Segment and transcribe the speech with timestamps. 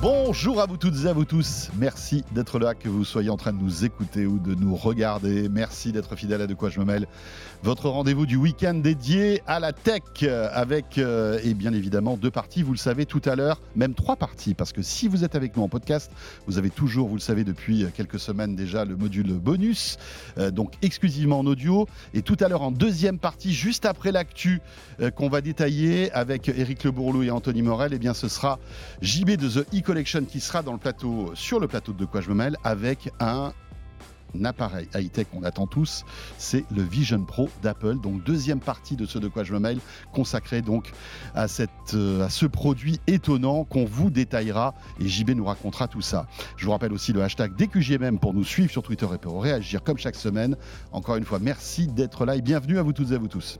[0.00, 1.70] Bonjour à vous toutes et à vous tous.
[1.76, 5.48] Merci d'être là, que vous soyez en train de nous écouter ou de nous regarder.
[5.48, 7.08] Merci d'être fidèle à De quoi je me mêle.
[7.64, 10.02] Votre rendez-vous du week-end dédié à la tech
[10.52, 14.14] avec, euh, et bien évidemment, deux parties, vous le savez tout à l'heure, même trois
[14.14, 16.12] parties, parce que si vous êtes avec nous en podcast,
[16.46, 19.96] vous avez toujours, vous le savez depuis quelques semaines déjà, le module bonus,
[20.38, 21.88] euh, donc exclusivement en audio.
[22.14, 24.60] Et tout à l'heure, en deuxième partie, juste après l'actu
[25.00, 28.60] euh, qu'on va détailler avec Eric Le Bourlou et Anthony Morel, eh bien ce sera
[29.02, 32.04] JB de The E Collection qui sera dans le plateau, sur le plateau de De
[32.04, 33.54] quoi je me mêle, avec un
[34.44, 36.04] appareil high-tech qu'on attend tous,
[36.36, 37.96] c'est le Vision Pro d'Apple.
[37.96, 39.78] Donc deuxième partie de ce de quoi je me mêle,
[40.12, 40.92] consacrée donc
[41.34, 46.02] à, cette, euh, à ce produit étonnant qu'on vous détaillera et JB nous racontera tout
[46.02, 46.26] ça.
[46.58, 49.82] Je vous rappelle aussi le hashtag DQJMM pour nous suivre sur Twitter et pour réagir
[49.82, 50.58] comme chaque semaine.
[50.92, 53.58] Encore une fois, merci d'être là et bienvenue à vous toutes et à vous tous.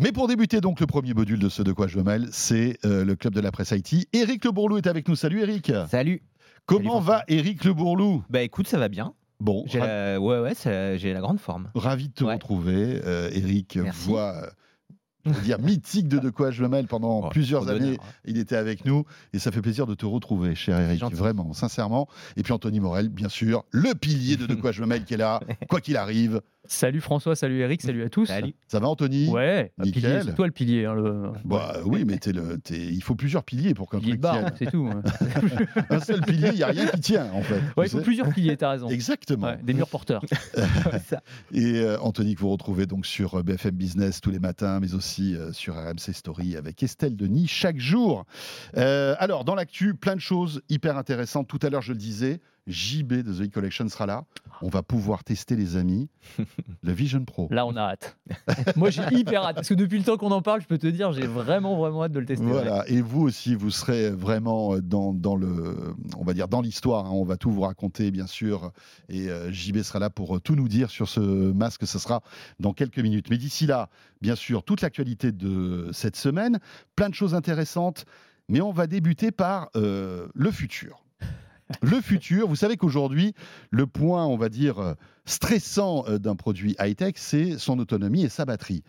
[0.00, 2.78] Mais pour débuter donc le premier module de ce de quoi je me mêle, c'est
[2.84, 4.06] euh, le club de la presse IT.
[4.12, 5.16] Éric Le Bourlou est avec nous.
[5.16, 5.72] Salut Éric.
[5.90, 6.22] Salut.
[6.66, 8.22] Comment va Éric Le Bourlou?
[8.30, 9.12] Bah écoute, ça va bien.
[9.40, 10.20] Bon, J'ai la...
[10.20, 11.70] Ouais, ouais, ça- j'ai la grande forme.
[11.74, 12.34] ravi de te Ouais.
[12.34, 13.00] retrouver.
[13.04, 14.06] Euh, Merci.
[14.08, 14.50] voix
[15.26, 17.96] euh, dire mythique de de quoi je me mêle pendant Oh, plusieurs années.
[18.00, 18.04] hein.
[18.24, 21.16] Il était avec nous et ça fait plaisir de te retrouver, cher Eric, gentil.
[21.16, 22.06] vraiment, sincèrement.
[22.36, 25.14] Et puis Anthony Morel, bien sûr, le pilier de de quoi je me mêle qui
[25.14, 26.40] est là, quoi qu'il arrive.
[26.70, 28.26] Salut François, salut Eric, salut à tous.
[28.26, 28.54] Salut.
[28.66, 29.26] Ça va Anthony?
[29.30, 30.84] Ouais, pilier, c'est toi le pilier.
[30.84, 31.30] hein, le...
[31.46, 34.52] Bah oui, mais le, il faut plusieurs piliers pour qu'un truc tienne.
[34.58, 34.86] c'est tout.
[34.92, 35.02] hein.
[35.90, 37.60] Un seul pilier, il n'y a rien qui tient en fait.
[37.76, 38.88] Ouais, il faut plusieurs piliers, t'as raison.
[38.88, 39.46] Exactement.
[39.46, 40.22] Ouais, des murs porteurs.
[41.52, 44.94] Et euh, Anthony, que vous retrouvez donc sur euh, BFM Business tous les matins, mais
[44.94, 48.26] aussi euh, sur RMC Story avec Estelle Denis chaque jour.
[48.76, 51.48] Euh, alors, dans l'actu, plein de choses hyper intéressantes.
[51.48, 54.24] Tout à l'heure, je le disais, JB de The E Collection sera là.
[54.62, 56.08] On va pouvoir tester, les amis,
[56.82, 57.48] le Vision Pro.
[57.50, 58.16] Là, on a hâte.
[58.76, 59.56] Moi, j'ai hyper hâte.
[59.56, 62.04] Parce que depuis le temps qu'on en parle, je peux te dire, j'ai vraiment, vraiment
[62.04, 62.44] hâte de le tester.
[62.44, 62.52] ouais.
[62.52, 67.06] Voilà, et vous aussi, vous serez vraiment dans, dans le, on va dire dans l'histoire.
[67.06, 67.10] hein.
[67.12, 68.72] On va tout vous raconter, bien sûr,
[69.08, 71.86] et euh, JB sera là pour euh, tout nous dire sur ce masque.
[71.86, 72.22] Ce sera
[72.60, 73.30] dans quelques minutes.
[73.30, 73.88] Mais d'ici là,
[74.20, 76.58] bien sûr, toute l'actualité de cette semaine,
[76.96, 78.04] plein de choses intéressantes.
[78.50, 81.04] Mais on va débuter par euh, le futur.
[81.82, 83.34] Le futur, vous savez qu'aujourd'hui,
[83.70, 84.94] le point, on va dire, euh,
[85.26, 88.82] stressant euh, d'un produit high-tech, c'est son autonomie et sa batterie.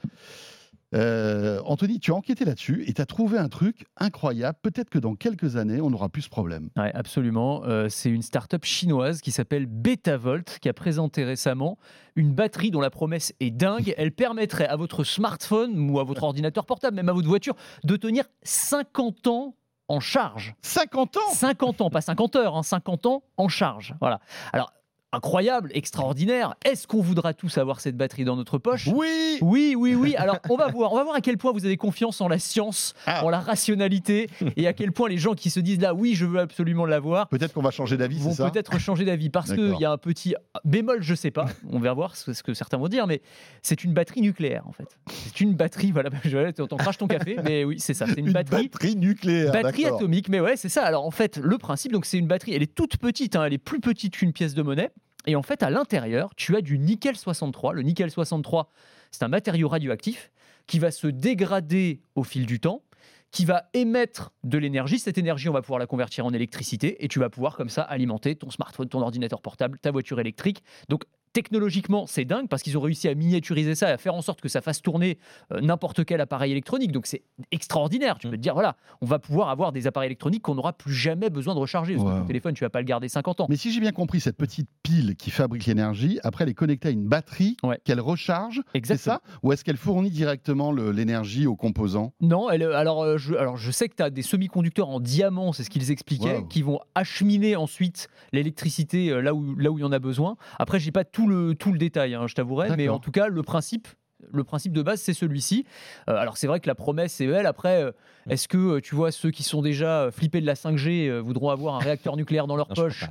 [0.96, 4.58] Euh, Anthony, tu as enquêté là-dessus et tu as trouvé un truc incroyable.
[4.62, 6.70] Peut-être que dans quelques années, on n'aura plus ce problème.
[6.78, 7.64] Ouais, absolument.
[7.66, 11.78] Euh, c'est une start-up chinoise qui s'appelle Betavolt qui a présenté récemment
[12.16, 13.94] une batterie dont la promesse est dingue.
[13.98, 17.96] Elle permettrait à votre smartphone ou à votre ordinateur portable, même à votre voiture, de
[17.96, 19.56] tenir 50 ans
[19.90, 20.56] en charge.
[20.62, 21.34] 50 ans?
[21.34, 23.96] 50 ans, pas 50 heures, hein, 50 ans en charge.
[24.00, 24.20] Voilà.
[24.54, 24.72] Alors,
[25.12, 26.56] incroyable, extraordinaire.
[26.66, 28.88] Est-ce qu'on voudra tous avoir cette batterie dans notre poche?
[28.94, 30.16] Oui oui, oui, oui.
[30.16, 30.92] Alors, on va voir.
[30.94, 33.24] On va voir à quel point vous avez confiance en la science, Ah.
[33.26, 36.26] en la rationalité, et à quel point les gens qui se disent là, oui, je
[36.26, 38.50] veux absolument l'avoir, Peut-être qu'on va changer d'avis, c'est ça?
[38.50, 39.30] peut-être changer d'avis.
[39.30, 41.46] Parce qu'il y a un petit bémol, je sais pas.
[41.72, 43.22] On va voir ce que certains vont dire, mais
[43.62, 44.88] c'est une batterie nucléaire, en fait.
[45.10, 46.10] C'est une batterie, voilà,
[46.70, 48.06] t'en crache ton café, mais oui, c'est ça.
[48.08, 48.70] C'est une, Une batterie.
[48.96, 49.52] nucléaire.
[49.52, 50.84] Batterie atomique, mais ouais, c'est ça.
[50.84, 53.54] Alors en fait, le principe, donc c'est une batterie, elle est toute petite, hein, elle
[53.54, 54.90] est plus petite qu'une pièce de monnaie.
[55.26, 57.74] Et en fait, à l'intérieur, tu as du nickel 63.
[57.74, 58.70] Le nickel 63,
[59.12, 60.32] c'est un matériau radioactif
[60.68, 62.84] qui va se dégrader au fil du temps,
[63.32, 65.00] qui va émettre de l'énergie.
[65.00, 67.82] Cette énergie, on va pouvoir la convertir en électricité et tu vas pouvoir comme ça
[67.84, 70.64] alimenter ton smartphone, ton ordinateur portable, ta voiture électrique.
[70.88, 71.04] Donc
[71.34, 74.42] technologiquement, c'est dingue parce qu'ils ont réussi à miniaturiser ça et à faire en sorte
[74.42, 75.18] que ça fasse tourner
[75.54, 76.92] euh, n'importe quel appareil électronique.
[76.92, 78.18] Donc c'est extraordinaire.
[78.20, 80.94] Tu peux te dire, voilà, on va pouvoir avoir des appareils électroniques qu'on n'aura plus
[80.94, 81.96] jamais besoin de recharger.
[81.96, 83.48] Parce que ton téléphone, tu vas pas le garder 50 ans.
[83.50, 86.90] Mais si j'ai bien compris, cette petite pile qui fabrique l'énergie, après elle est connectée
[86.90, 87.80] à une batterie Ouais.
[87.84, 89.22] qu'elle recharge, c'est ça?
[89.44, 92.14] Ou est-ce qu'elle fournit directement l'énergie aux composants?
[92.22, 95.00] Non, elle, euh, alors, euh, je, alors je sais que tu as des semi-conducteurs en
[95.00, 96.46] diamant, c'est ce qu'ils expliquaient, Wow.
[96.46, 100.38] qui vont acheminer ensuite l'électricité euh, là où, là où il y en a besoin.
[100.58, 103.28] Après, j'ai pas tout le, tout le détail, hein, je t'avouerai, mais en tout cas,
[103.28, 103.88] le principe.
[104.34, 105.66] Le principe de base, c'est celui-ci.
[106.10, 107.46] Euh, alors, c'est vrai que la promesse, c'est belle.
[107.46, 107.92] Après, euh,
[108.30, 111.20] est-ce que euh, tu vois ceux qui sont déjà euh, flippés de la 5G euh,
[111.20, 113.06] voudront avoir un réacteur nucléaire dans leur Non, poche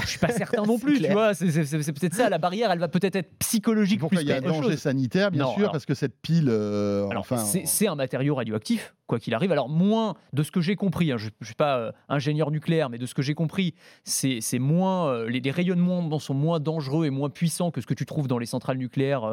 [0.00, 1.00] Je suis pas certain non plus.
[1.00, 2.28] Tu vois, c'est peut-être ça.
[2.28, 4.76] La barrière, elle va peut-être être psychologique Pourquoi plus il y a un danger chose.
[4.76, 6.48] sanitaire, bien Non, sûr, alors- parce que cette pile.
[6.48, 9.52] euh, enfin, c'est un matériau radioactif, quoi qu'il arrive.
[9.52, 12.88] Alors, moins de ce que j'ai compris, hein, je ne suis pas euh, ingénieur nucléaire,
[12.90, 15.08] mais de ce que j'ai compris, c'est moins.
[15.08, 18.28] euh, les, les rayonnements sont moins dangereux et moins puissants que ce que tu trouves
[18.28, 19.24] dans les centrales nucléaires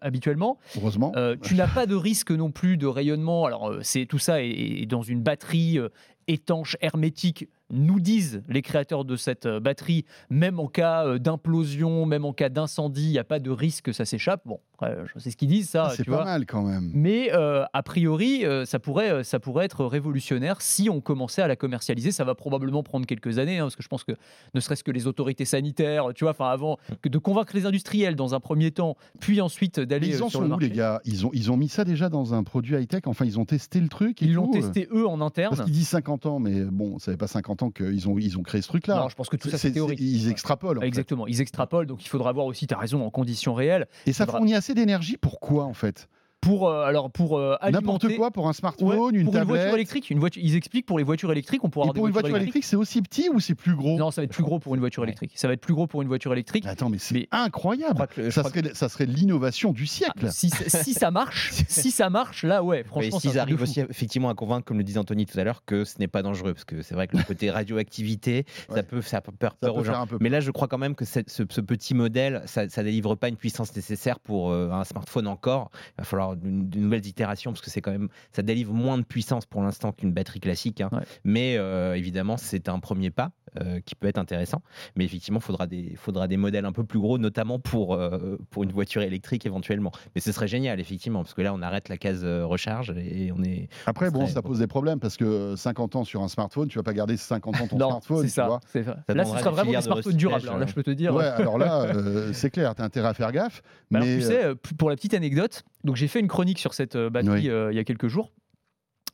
[0.00, 0.58] habituellement.
[0.76, 1.12] heureusement.
[1.42, 3.44] Tu n'as pas de risque non plus de rayonnement.
[3.46, 5.88] Alors, c'est tout ça est dans une batterie euh,
[6.26, 12.06] étanche, hermétique, nous disent les créateurs de cette euh, batterie, même en cas euh, d'implosion,
[12.06, 14.42] même en cas d'incendie, il n'y a pas de risque que ça s'échappe.
[14.46, 15.86] Bon, après, je sais ce qu'ils disent, ça.
[15.86, 16.24] Ah, c'est pas vois.
[16.24, 16.90] mal quand même.
[16.94, 21.42] Mais euh, a priori, euh, ça, pourrait, euh, ça pourrait être révolutionnaire si on commençait
[21.42, 22.10] à la commercialiser.
[22.10, 24.12] Ça va probablement prendre quelques années, hein, parce que je pense que
[24.52, 28.16] ne serait-ce que les autorités sanitaires, tu vois, enfin avant que de convaincre les industriels
[28.16, 30.70] dans un premier temps, puis ensuite d'aller ils euh, en sur sont le où les
[30.70, 31.00] gars?
[31.04, 33.02] Ils ont, ils ont mis ça déjà dans un produit high-tech?
[33.06, 34.60] Enfin, ils ont testé le truc et Ils l'ont euh.
[34.60, 35.54] testé eux en interne.
[35.54, 38.38] Parce qu'ils disent 50 ans, mais bon, ça fait pas 50 ans qu'ils ont, ils
[38.38, 38.96] ont créé ce truc-là.
[38.96, 40.00] Non, je pense que tout ça c'est théorique.
[40.00, 40.78] Ils extrapolent.
[40.78, 40.86] en fait.
[40.86, 43.86] Exactement, ils extrapolent, donc il faudra voir aussi, tu as raison, en conditions réelles.
[44.06, 46.08] Et ça Faudra- fournit assez d'énergie pour quoi en fait?
[46.44, 49.74] Pour, euh, alors, pour euh, N'importe quoi pour un Ouais, smartphone, une pour une voiture
[49.74, 52.06] électrique, une voiture, ils expliquent pour les voitures électriques, on pourra Et avoir des pour
[52.08, 53.96] une voiture électrique, c'est aussi petit ou c'est plus gros?
[53.98, 55.08] Non, ça va être plus gros pour une voiture Ouais.
[55.08, 55.32] électrique.
[55.36, 56.64] Ça va être plus gros pour une voiture électrique.
[56.66, 58.06] Attends, mais c'est incroyable.
[58.14, 60.28] que Ça que- serait, ça serait l'innovation du siècle.
[60.30, 64.34] Si, si ça marche, si ça marche, là ouais, franchement, s'ils arrivent aussi effectivement à
[64.34, 66.82] convaincre, comme le disait Anthony tout à l'heure, que ce n'est pas dangereux, parce que
[66.82, 68.76] c'est vrai que le côté radioactivité, Ouais.
[68.76, 70.06] ça peut ça peut faire Ça peur peut aux gens.
[70.06, 71.20] peu Mais là, je crois quand même que ce
[71.60, 75.70] petit modèle, ça, ça délivre pas une puissance nécessaire pour euh, un smartphone encore.
[75.90, 78.98] Il va falloir une- de nouvelles itérations parce que c'est quand même, ça délivre moins
[78.98, 80.80] de puissance pour l'instant qu'une batterie classique.
[80.80, 80.88] hein.
[80.92, 81.00] Ouais.
[81.24, 84.62] Mais euh, évidemment, c'est un premier pas euh, qui peut être intéressant.
[84.96, 88.36] Mais effectivement, il faudra des, faudra des modèles un peu plus gros, notamment pour, euh,
[88.50, 89.92] pour une voiture électrique éventuellement.
[90.14, 93.42] Mais ce serait génial, effectivement, parce que là, on arrête la case recharge et on
[93.44, 93.68] est.
[93.86, 96.78] Après, bon, serait- ça pose des problèmes parce que 50 ans sur un smartphone, tu
[96.78, 98.18] vas pas garder 50 ans ton Non, smartphone.
[98.22, 98.46] c'est tu ça.
[98.46, 98.60] vois.
[98.66, 98.96] c'est vrai.
[99.08, 100.48] Ça Là, ce sera vraiment des smartphones durables.
[100.48, 100.58] hein.
[100.58, 101.14] Là, je peux te dire.
[101.14, 103.62] Ouais, alors là, euh, c'est clair, t'as intérêt à faire gaffe.
[103.90, 106.96] Mais alors, tu sais, pour la petite anecdote, donc j'ai fait une chronique sur cette
[106.96, 107.48] euh, batterie Oui.
[107.50, 108.32] euh, il y a quelques jours.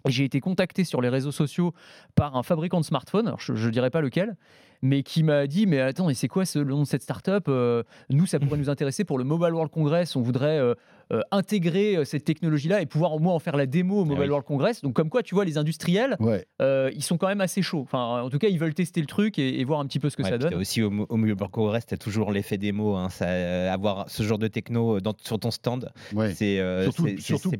[0.08, 1.74] Et J'ai été contacté sur les réseaux sociaux
[2.14, 4.34] par un fabricant de smartphones, alors je ne dirais pas lequel,
[4.80, 7.44] mais qui m'a dit Mais attends, et c'est quoi ce, le nom de cette startup
[7.48, 10.16] Euh, Nous, ça pourrait nous intéresser pour le Mobile World Congress.
[10.16, 10.74] On voudrait euh,
[11.12, 14.24] euh, intégrer euh, cette technologie-là et pouvoir au moins en faire la démo au Mobile
[14.24, 14.28] oui.
[14.28, 14.82] World Congress.
[14.82, 16.46] Donc, comme quoi, tu vois, les industriels, ouais.
[16.62, 17.80] euh, ils sont quand même assez chauds.
[17.82, 20.08] Enfin, en tout cas, ils veulent tester le truc et, et voir un petit peu
[20.10, 20.54] ce que Ouais, ça donne.
[20.54, 22.94] aussi au, au Mobile World Congress, tu as toujours l'effet démo.
[22.96, 26.32] Hein, ça, euh, avoir ce genre de techno dans, sur ton stand, Ouais.
[26.34, 26.88] c'est euh,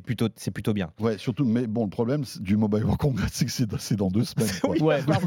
[0.03, 0.91] plutôt, c'est plutôt bien.
[0.99, 4.23] Ouais, surtout, mais bon, le problème du Mobile World Congress, c'est que c'est dans- deux
[4.23, 4.47] semaines.
[4.61, 4.75] quoi.
[4.81, 5.01] Ouais.
[5.07, 5.17] Là,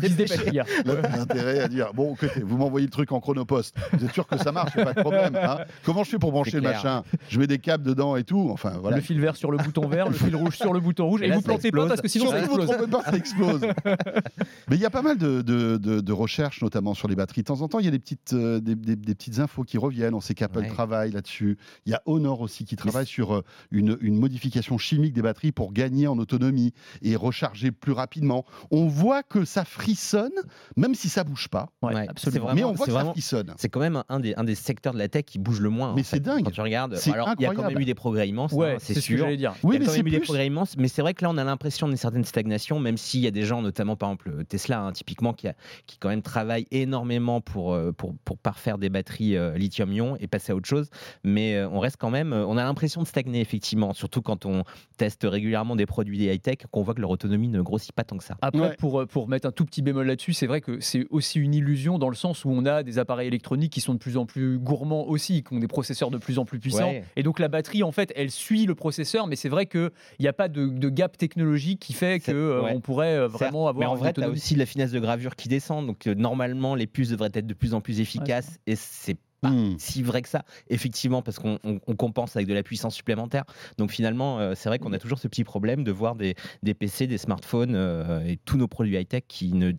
[1.02, 3.74] t'as intérêt à dire bon, écoutez, vous m'envoyez le truc en chronopost.
[3.92, 5.36] Vous êtes sûr que ça marche, pas de problème.
[5.40, 7.02] hein Comment je fais pour brancher le machin?
[7.28, 8.48] Je mets des câbles dedans et tout.
[8.50, 8.96] Enfin, voilà.
[8.96, 11.22] Le fil vert sur le bouton vert, le fil rouge sur le bouton rouge.
[11.22, 11.88] Et Et, là, vous ça plantez pas explose.
[11.88, 12.78] parce que sinon ça Surtout, vous explose.
[12.78, 13.60] trompez pas, ça explose.
[14.68, 17.42] Mais il y a pas mal de, de, de- de recherches, notamment sur les batteries.
[17.42, 19.62] De temps en temps, il y a des petites, euh, des, des- des petites infos
[19.64, 20.14] qui reviennent.
[20.14, 20.68] On sait qu'Apple Ouais.
[20.68, 21.58] travaille là-dessus.
[21.86, 25.52] Il y a Honor aussi qui travaille sur euh, une, une modification chimique des batteries
[25.52, 26.72] pour gagner en autonomie
[27.02, 28.44] et recharger plus rapidement.
[28.70, 30.30] On voit que ça frissonne,
[30.76, 31.70] même si ça bouge pas.
[31.82, 32.54] Ouais, absolument.
[32.54, 33.52] mais on voit que ça frissonne.
[33.56, 35.92] C'est quand même un des, un des secteurs de la tech qui bouge le moins.
[35.94, 36.44] Mais c'est dingue.
[36.44, 38.94] Quand tu regardes, alors il y a quand même eu des progrès hein, Ouais, c'est
[38.94, 39.18] c'est ce que sûr.
[39.24, 39.54] j'allais dire.
[39.62, 40.20] Oui, mais c'est des plus.
[40.20, 43.20] progrès immenses, mais c'est vrai que là, on a l'impression d'une certaine stagnation, même s'il
[43.20, 45.54] y a des gens, notamment par exemple Tesla, hein, typiquement, qui, a-
[45.86, 50.26] qui quand même travaillent énormément pour, euh, pour, pour parfaire des batteries euh, lithium-ion et
[50.26, 50.90] passer à autre chose.
[51.24, 54.44] Mais euh, on reste quand même, euh, on a l'impression de stagner, effectivement, surtout quand
[54.46, 54.64] on
[54.96, 58.24] teste régulièrement des produits high-tech, qu'on voit que leur autonomie ne grossit pas tant que
[58.24, 58.36] ça.
[58.42, 58.76] Après, Ouais.
[58.78, 61.54] pour, euh, pour mettre un tout petit bémol là-dessus, c'est vrai que c'est aussi une
[61.54, 64.26] illusion dans le sens où on a des appareils électroniques qui sont de plus en
[64.26, 66.88] plus gourmands aussi, qui ont des processeurs de plus en plus puissants.
[66.90, 67.04] Ouais.
[67.16, 69.90] Et donc la batterie, en fait, elle suit le processeur, mais c'est vrai qu'il
[70.20, 72.72] n'y a pas de, de gap technologique qui fait que euh, ouais.
[72.74, 75.36] on pourrait euh, vraiment avoir Mais en vrai, tu as aussi la finesse de gravure
[75.36, 75.86] qui descend.
[75.86, 78.58] Donc, euh, normalement, les puces devraient être de plus en plus efficaces.
[78.66, 79.20] et c'est pas
[79.50, 79.74] Hmm.
[79.78, 83.44] si vrai que ça, effectivement, parce qu'on on- on compense avec de la puissance supplémentaire.
[83.76, 86.72] Donc, finalement, euh, c'est vrai qu'on a toujours ce petit problème de voir des, des
[86.72, 89.72] PC, des smartphones euh, et tous nos produits high-tech qui ne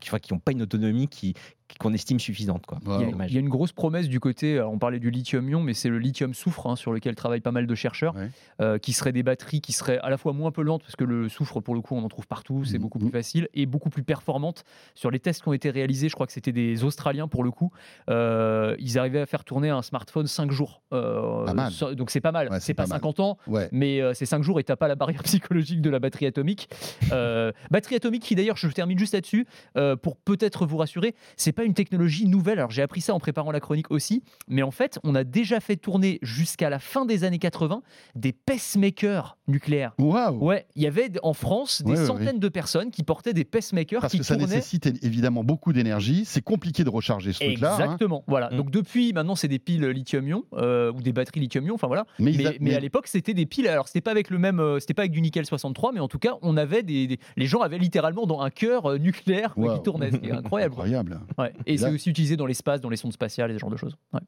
[0.00, 1.34] qui n'ont pas une autonomie qui
[1.78, 2.78] qu'on estime suffisante quoi.
[2.84, 3.30] Il y, a, Dommage.
[3.30, 5.88] il y a une grosse promesse du côté, alors on parlait du lithium-ion, mais c'est
[5.88, 8.30] le lithium-soufre hein, sur lequel travaillent pas mal de chercheurs, Ouais.
[8.60, 11.28] euh, qui seraient des batteries qui seraient à la fois moins polluantes, parce que le
[11.28, 12.82] soufre, pour le coup, on en trouve partout, c'est Mhm.
[12.82, 14.64] beaucoup plus facile, et beaucoup plus performantes.
[14.94, 17.50] Sur les tests qui ont été réalisés, je crois que c'était des Australiens pour le
[17.50, 17.70] coup,
[18.08, 20.82] euh, ils arrivaient à faire tourner un smartphone 5 jours.
[20.92, 21.72] Euh, Pas mal.
[21.72, 22.98] so- Donc c'est pas mal, Ouais, c'est pas, pas mal.
[22.98, 23.68] 50 ans, Ouais.
[23.72, 26.68] mais euh, c'est 5 jours et t'as pas la barrière psychologique de la batterie atomique.
[27.12, 29.46] Euh, batterie atomique qui d'ailleurs, je termine juste là-dessus,
[29.76, 32.58] euh, pour peut-être vous rassurer, c'est pas une technologie nouvelle.
[32.58, 35.60] Alors j'ai appris ça en préparant la chronique aussi, mais en fait, on a déjà
[35.60, 37.82] fait tourner jusqu'à la fin des années 80
[38.14, 39.92] des pacemakers nucléaires.
[39.98, 43.32] Waouh Ouais, il y avait en France des Ouais, ouais, centaines de personnes qui portaient
[43.34, 44.54] des pacemakers Parce qui que ça tournaient.
[44.54, 46.24] nécessite évidemment beaucoup d'énergie.
[46.24, 47.74] C'est compliqué de recharger ce truc-là.
[47.74, 47.78] hein.
[47.82, 48.24] Exactement.
[48.26, 48.48] Voilà.
[48.50, 48.56] Mm.
[48.56, 51.74] Donc depuis, maintenant, c'est des piles lithium-ion euh, ou des batteries lithium-ion.
[51.74, 52.06] Enfin voilà.
[52.18, 53.68] Mais, Mais, a- mais mais- à l'époque, c'était des piles.
[53.68, 56.08] Alors, c'était pas avec le même, euh, c'était pas avec du nickel 63, mais en
[56.08, 59.52] tout cas, on avait des, des- les gens avaient littéralement dans un cœur euh, nucléaire
[59.56, 59.76] Wow.
[59.76, 60.10] qui tournait.
[60.10, 60.72] C'est incroyable.
[60.74, 61.20] incroyable.
[61.38, 61.49] Ouais.
[61.66, 63.96] Et c'est aussi utilisé dans l'espace, dans les sondes spatiales, et ce genre de choses.
[64.12, 64.20] Ouais.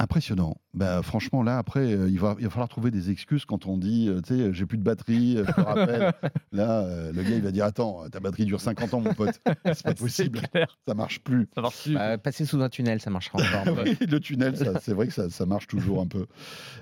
[0.00, 0.56] Impressionnant.
[0.74, 3.78] Bah, franchement, là, après, euh, il, va, il va falloir trouver des excuses quand on
[3.78, 6.12] dit, euh, tu sais, j'ai plus de batterie, euh, je te rappelle.
[6.52, 9.40] là, euh, le gars, il va dire, attends, ta batterie dure 50 ans, mon pote.
[9.66, 10.40] C'est pas possible,
[10.88, 11.46] ça marche plus.
[11.54, 11.94] Ça marche plus.
[11.94, 13.78] Bah, passer sous un tunnel, ça marchera encore.
[13.84, 16.26] Oui, le tunnel, c'est vrai que ça, ça marche toujours un peu.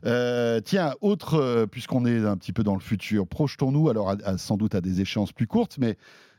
[0.07, 4.17] Euh, tiens, autre, euh, puisqu'on est un petit peu dans le futur, projetons-nous alors à-
[4.25, 5.95] à- sans doute à des échéances plus courtes, mais euh,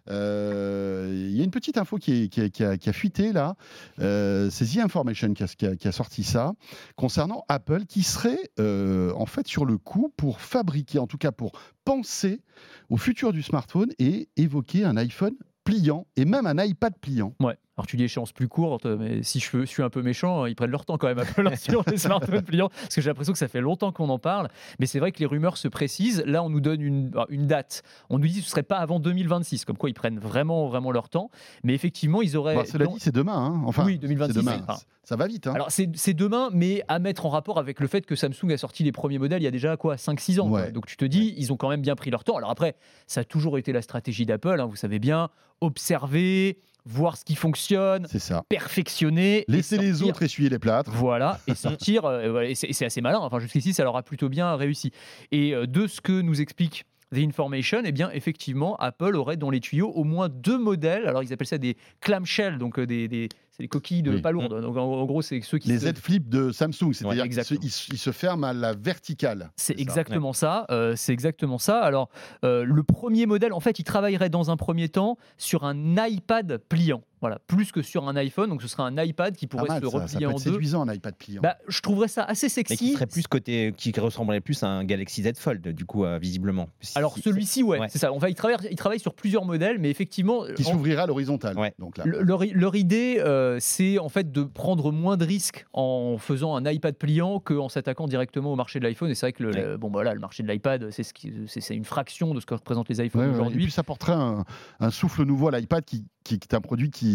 [0.08, 2.30] il y a une petite info qui,
[2.60, 3.56] a- fuité là.
[4.00, 6.54] Euh, c'est The Information qui a, sorti ça
[6.96, 11.32] concernant Apple, qui serait euh, en fait sur le coup pour fabriquer, en tout cas
[11.32, 11.54] pour
[11.86, 12.42] penser
[12.90, 15.34] au futur du smartphone et évoquer un iPhone
[15.64, 17.34] pliant et même un iPad pliant.
[17.76, 20.70] Alors tu dis échéance plus courte, mais si je suis un peu méchant, ils prennent
[20.70, 23.40] leur temps quand même Apple hein, sur les smartphones pliants, parce que j'ai l'impression que
[23.40, 24.50] ça fait longtemps qu'on en parle.
[24.80, 26.24] Mais c'est vrai que les rumeurs se précisent.
[26.28, 27.82] Là, on nous donne une, une date.
[28.12, 30.92] On nous dit que ce serait pas avant 2026, comme quoi ils prennent vraiment vraiment
[30.92, 31.32] leur temps.
[31.64, 32.56] Mais effectivement, ils auraient.
[32.56, 33.38] Bah, cela dit, c'est demain.
[33.38, 33.64] hein.
[33.66, 34.52] Enfin, Oui, 2026, c'est demain.
[34.58, 35.48] c'est- enfin, Ça va vite.
[35.48, 35.54] Hein.
[35.56, 38.84] Alors c'est demain, mais à mettre en rapport avec le fait que Samsung a sorti
[38.84, 40.48] les premiers modèles il y a déjà quoi 5-6 ans.
[40.48, 40.70] quoi.
[40.70, 42.38] Donc tu te dis, ils ont quand même bien pris leur temps.
[42.38, 42.76] Alors après,
[43.08, 47.36] ça a toujours été la stratégie d'Apple, hein, vous savez bien, observer, voir ce qui
[47.36, 48.44] fonctionne, ça.
[48.50, 49.46] perfectionner.
[49.48, 50.92] Laisser les autres essuyer les plâtres.
[50.92, 53.20] Voilà, et sortir, euh, et c'est assez malin.
[53.20, 54.92] Enfin, jusqu'ici, ça leur a plutôt bien réussi.
[55.32, 59.50] Et euh, de ce que nous explique The Information, eh bien, effectivement, Apple aurait dans
[59.52, 61.06] les tuyaux au moins deux modèles.
[61.08, 64.22] Alors, ils appellent ça des clamshells, donc euh, des, des- c'est des coquilles de Oui.
[64.22, 64.60] pas lourdes.
[64.62, 67.44] Donc, en, en gros, c'est ceux qui Les se- Z Flip de Samsung, c'est-à-dire qu'ils
[67.44, 67.54] se,
[67.92, 69.52] ils se- ferment à la verticale.
[69.56, 70.66] C'est ça, exactement ça.
[70.72, 71.80] euh, c'est exactement ça.
[71.82, 72.10] Alors,
[72.44, 76.58] euh, le premier modèle, en fait, il travaillerait dans un premier temps sur un iPad
[76.68, 77.04] pliant.
[77.24, 78.50] Voilà, plus que sur un iPhone.
[78.50, 80.44] Donc, ce serait un iPad qui pourrait mal, se ça, ça replier peut en être
[80.44, 80.52] deux.
[80.52, 81.42] séduisant un iPad pliant.
[81.42, 82.76] Bah, je trouverais ça assez Mais sexy.
[82.78, 86.18] qui serait plus côté, qui ressemblerait plus à un Galaxy Z Fold, du coup, euh,
[86.20, 86.68] visiblement.
[86.82, 87.88] Si- Alors si- celui-ci, ouais, Ouais.
[87.90, 88.12] c'est ça.
[88.12, 91.58] On va, il, travaille, il travaille sur plusieurs modèles, mais effectivement, qui s'ouvrira à l'horizontale.
[91.58, 91.74] Ouais.
[91.80, 95.66] Donc là, le- leur, leur idée, euh, c'est en fait de prendre moins de risques
[95.72, 99.10] en faisant un iPad pliant qu'en s'attaquant directement au marché de l'iPhone.
[99.10, 99.62] Et c'est vrai que le, Ouais.
[99.66, 102.42] le- bon, voilà, le marché de l'iPad, c'est ce qui- c'est c'est une fraction de
[102.42, 103.32] ce que représentent les iPhones Ouais, ouais.
[103.34, 103.64] Et aujourd'hui.
[103.64, 104.44] puis ça porterait un,
[104.82, 107.13] un souffle nouveau à l'iPad qui, qui, qui est un produit qui,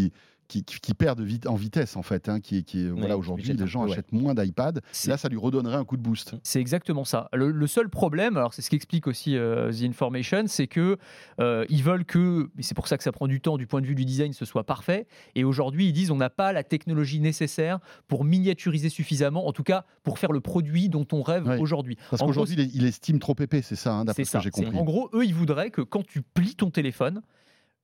[0.51, 2.31] qui, qui- qui perd de vite, en vitesse en fait.
[2.31, 3.93] hein, qui, qui, voilà, aujourd'hui, les gens ouais.
[3.93, 4.81] achètent moins d'iPad.
[5.07, 6.37] Là, ça lui redonnerait un coup de boost.
[6.43, 7.29] C'est exactement ça.
[7.35, 10.97] Le, le seul problème, alors c'est ce qu'explique aussi euh, The Information, c'est que
[11.39, 13.83] euh, ils veulent que, et c'est pour ça que ça prend du temps du point
[13.83, 15.07] de vue du design, ce soit parfait.
[15.35, 19.65] Et aujourd'hui, ils disent on n'a pas la technologie nécessaire pour miniaturiser suffisamment, en tout
[19.65, 21.59] cas pour faire le produit dont on rêve Ouais.
[21.59, 21.99] aujourd'hui.
[22.09, 24.41] Parce qu'aujourd'hui, il, est- il estime trop épais, c'est ça, hein, d'après ce que ça.
[24.41, 24.79] j'ai C'est- compris.
[24.79, 27.21] En gros, eux, ils voudraient que quand tu plies ton téléphone,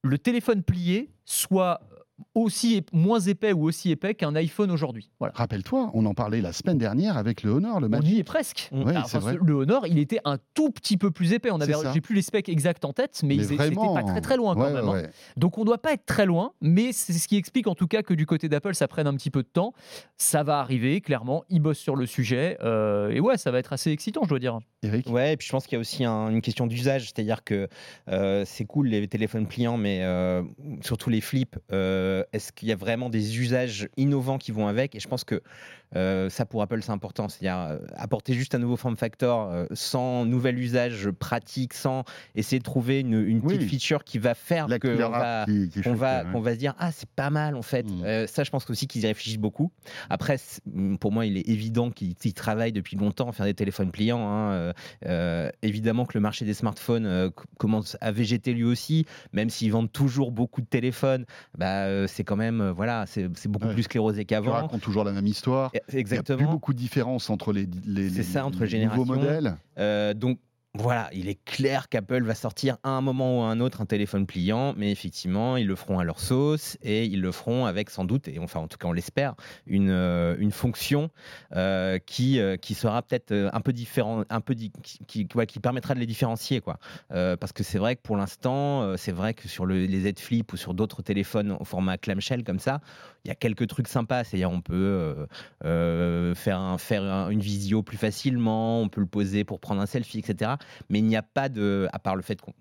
[0.03, 1.83] le téléphone plié soit
[2.35, 5.11] aussi moins épais ou aussi épais qu'un iPhone aujourd'hui.
[5.19, 5.35] Voilà.
[5.37, 8.15] Rappelle-toi, on en parlait la semaine dernière avec le Honor, le On Magic.
[8.15, 8.69] y est presque.
[8.73, 8.87] Mm.
[8.89, 11.51] Alors, enfin, le Honor, il était un tout petit peu plus épais.
[11.51, 14.03] On avait, j'ai plus les specs exacts en tête, mais, Mais ils- c'était vraiment, pas
[14.05, 14.89] très très loin quand même.
[14.89, 15.11] ouais, hein.
[15.37, 18.03] Donc on doit pas être très loin, mais c'est ce qui explique en tout cas
[18.03, 19.73] que du côté d'Apple, ça prenne un petit peu de temps.
[20.17, 21.45] Ça va arriver, clairement.
[21.49, 24.39] Ils bossent sur le sujet, euh, et ouais, ça va être assez excitant, je dois
[24.39, 24.59] dire.
[24.83, 25.09] Eric?
[25.09, 27.69] Ouais, et puis je pense qu'il y a aussi un- une question d'usage, c'est-à-dire que
[28.09, 30.43] euh, c'est cool les téléphones pliants, mais euh,
[30.83, 34.95] surtout les flips, euh, est-ce qu'il y a vraiment des usages innovants qui vont avec?
[34.95, 35.43] Et je pense que
[35.97, 39.67] euh, ça pour Apple c'est important, c'est-à-dire euh, apporter juste un nouveau form factor euh,
[39.73, 43.69] sans nouvel usage pratique, sans essayer de trouver une, une petite Oui.
[43.69, 46.91] feature qui va faire on va, qui, qui qu'on va, qu'on va se dire ah
[46.93, 48.03] c'est pas mal en fait Mm.
[48.05, 49.71] Euh, ça je pense aussi qu'ils y réfléchissent beaucoup
[50.09, 53.91] après mm, pour moi il est évident qu'ils travaillent depuis longtemps à faire des téléphones
[53.91, 54.73] pliants hein.
[55.63, 60.33] Évidemment que le marché des smartphones commence à végéter lui aussi même s'ils vendent toujours
[60.33, 61.25] beaucoup de téléphones
[61.59, 63.73] bah c'est quand même voilà c'est beaucoup Ouais.
[63.75, 65.71] plus sclérosé qu'avant racontes toujours la même histoire.
[65.75, 68.45] Et- Il n'y a plus exactement beaucoup de différence entre les, les, C'est les- ça,
[68.47, 69.57] entre les les nouveaux modèles.
[69.79, 70.39] Euh, donc
[70.77, 73.87] voilà, il est clair qu'Apple va sortir à un moment ou à un autre un
[73.87, 77.91] téléphone pliant, mais effectivement, ils le feront à leur sauce et ils le feront avec
[77.91, 79.35] sans doute, et enfin en tout cas on l'espère,
[79.69, 81.11] une, euh, une fonction
[81.55, 84.73] euh, qui, euh, qui sera peut-être un peu différent, un peu qui,
[85.07, 86.61] qui, permettra de les différencier.
[86.61, 86.79] Quoi.
[87.09, 90.53] Parce que c'est vrai que pour l'instant, c'est vrai que sur le- les Z Flip
[90.53, 92.81] ou sur d'autres téléphones au format clamshell comme ça,
[93.25, 94.25] il y a quelques trucs sympas.
[94.25, 95.27] C'est-à-dire on peut
[95.63, 99.87] faire, un, faire un- une visio plus facilement, on peut le poser pour prendre un
[99.87, 100.57] selfie, etc.
[100.89, 102.53] Mais il n'y a pas de, à part le fait qu'on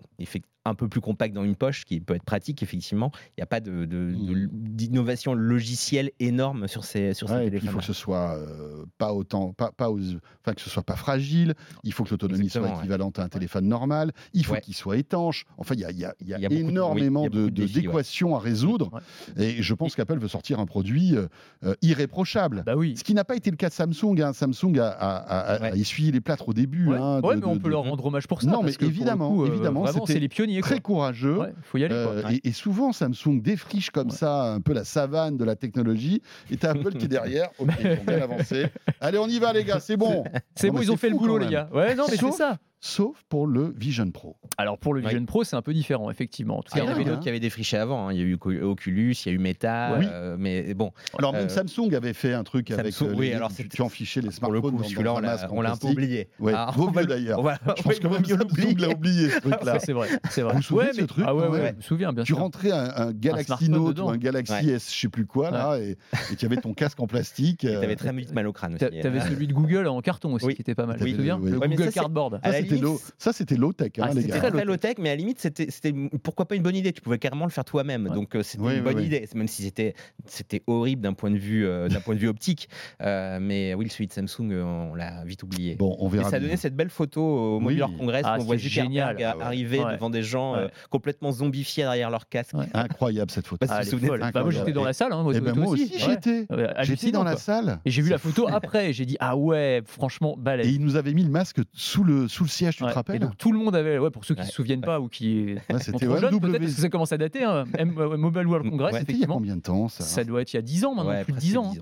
[0.66, 3.46] un peu plus compact dans une poche, qui peut être pratique effectivement, il n'y a
[3.46, 7.70] pas de- de- de- d'innovation logicielle énorme sur ces, sur ces Ouais, puis il téléphones.
[7.72, 11.54] faut que ce soit euh, pas autant, pas, pas aux- que ce soit pas fragile.
[11.82, 12.72] Il faut que l'autonomie soit ouais.
[12.78, 14.12] équivalente à un téléphone normal.
[14.32, 14.60] Il faut Ouais.
[14.60, 15.44] qu'il soit étanche.
[15.58, 18.90] Enfin, il y a, y a- y a y a oui, énormément d'équations à résoudre.
[19.36, 21.26] Et je pense qu'Apple veut sortir un produit euh,
[21.64, 22.62] euh, irréprochable.
[22.64, 22.96] Bah oui.
[22.96, 24.20] Ce qui n'a pas été le cas de Samsung.
[24.20, 24.32] hein.
[24.32, 26.92] Samsung a, essuyé les plâtres au début.
[26.94, 28.48] Hein, mais on peut leur rendre hommage pour ça.
[28.50, 30.53] Non, mais évidemment, évidemment, c'est les pionniers.
[30.62, 30.94] Très quoi.
[30.94, 31.38] courageux.
[31.38, 31.94] Ouais, faut y aller.
[31.94, 32.12] quoi.
[32.14, 34.16] Euh, et, et souvent, Samsung défriche comme Ouais.
[34.16, 36.22] ça un peu la savane de la technologie.
[36.50, 37.50] Et t'as Apple qui est derrière.
[37.58, 38.66] Ok, ils ont bien avancé.
[39.00, 40.24] Allez, on y va, les gars, c'est bon.
[40.54, 41.68] C'est bon, ils ont fait le boulot, les gars.
[41.72, 42.58] Ouais, non, mais c'est ça.
[42.86, 44.36] Sauf pour le Vision Pro.
[44.58, 45.06] Alors pour le Oui.
[45.06, 46.58] Vision Pro, c'est un peu différent, effectivement.
[46.58, 47.20] En tout Il y cas, en Ah, avait d'autres hein.
[47.22, 48.08] qui avaient défriché avant.
[48.08, 48.12] hein.
[48.12, 49.96] Il y a eu Oculus, il y a eu Meta.
[49.98, 50.04] Oui.
[50.06, 52.92] euh, mais bon, Alors, même Euh, Samsung avait fait un truc avec.
[52.92, 55.14] Samsung, euh, oui, les- alors tu, c'était- tu enfichais les pour smartphones le coup, celui-là,
[55.50, 56.28] on l'a un peu oublié.
[56.38, 57.40] Ouais, Ah, vaut mieux le- d'ailleurs.
[57.74, 59.72] Je pense que même Samsung l'a oublié, ce truc-là.
[59.72, 60.08] ça, c'est vrai.
[60.28, 60.52] C'est vrai.
[60.52, 62.34] Vous vous souvenez Ouais, de ce truc Ah ouais, ouais, je me souviens, bien Tu
[62.34, 64.68] rentrais un, un Galaxy Note ou un Galaxy.
[64.68, 65.96] S, je sais plus quoi, là, et,
[66.36, 67.64] tu avais ton casque en plastique.
[67.64, 68.84] Et euh, T'avais très vite mal au crâne aussi.
[69.00, 69.26] T'avais hein.
[69.26, 70.98] celui de Google en carton aussi qui était pas mal.
[71.00, 71.50] Oui, Tu te souviens oui.
[71.50, 72.40] Le Google Cardboard.
[72.74, 74.38] Ça, c'était low, ça, c'était low tech, hein, Ah, les c'était gars.
[74.40, 76.92] Très très low tech, mais à la limite, c'était c'était pourquoi pas une bonne idée?
[76.92, 78.06] Tu pouvais carrément le faire toi-même.
[78.06, 78.14] Ouais.
[78.14, 79.06] Donc euh, c'était Oui, une oui, bonne oui.
[79.06, 79.94] idée, même si c'était
[80.26, 82.68] c'était horrible d'un point de vue euh, d'un point de vue optique.
[83.02, 85.76] Euh, mais oui, celui de Samsung, euh, on l'a vite oublié.
[85.76, 86.30] Bon, on Mais verra.
[86.30, 87.96] ça donné cette belle photo au Mobile Oui.
[87.98, 89.16] Congress Ah, où on voit Zuckerberg génial.
[89.22, 89.42] Ah ouais.
[89.44, 89.94] arriver Ouais.
[89.94, 92.54] devant des gens euh, complètement zombifiés derrière leur casque.
[92.54, 92.66] Ouais.
[92.74, 93.66] Incroyable cette photo.
[93.66, 96.46] Bah, Ah, Bah, moi j'étais dans la salle, hein, moi, Eh ben, moi aussi, J'étais
[96.76, 97.80] hallucinant, dans la salle.
[97.84, 100.72] Et j'ai vu la photo après et j'ai dit ah ouais, franchement Et balèze.
[100.74, 102.90] il nous avait mis le masque sous le, sous le siège, tu Ouais.
[102.90, 104.46] te rappelles Et donc tout le monde avait, ouais, pour ceux qui Ouais.
[104.46, 106.88] se souviennent pas ou qui Ouais, sont C'était trop ouais, jeunes, peut-être parce que ça
[106.88, 109.34] commence à dater, hein, M- euh, Mobile World Congress, Ouais, C'était il y a effectivement.
[109.36, 111.32] combien de temps ça Ça doit être il y a 10 ans maintenant, Ouais, plus
[111.32, 111.72] de presque 10 ans.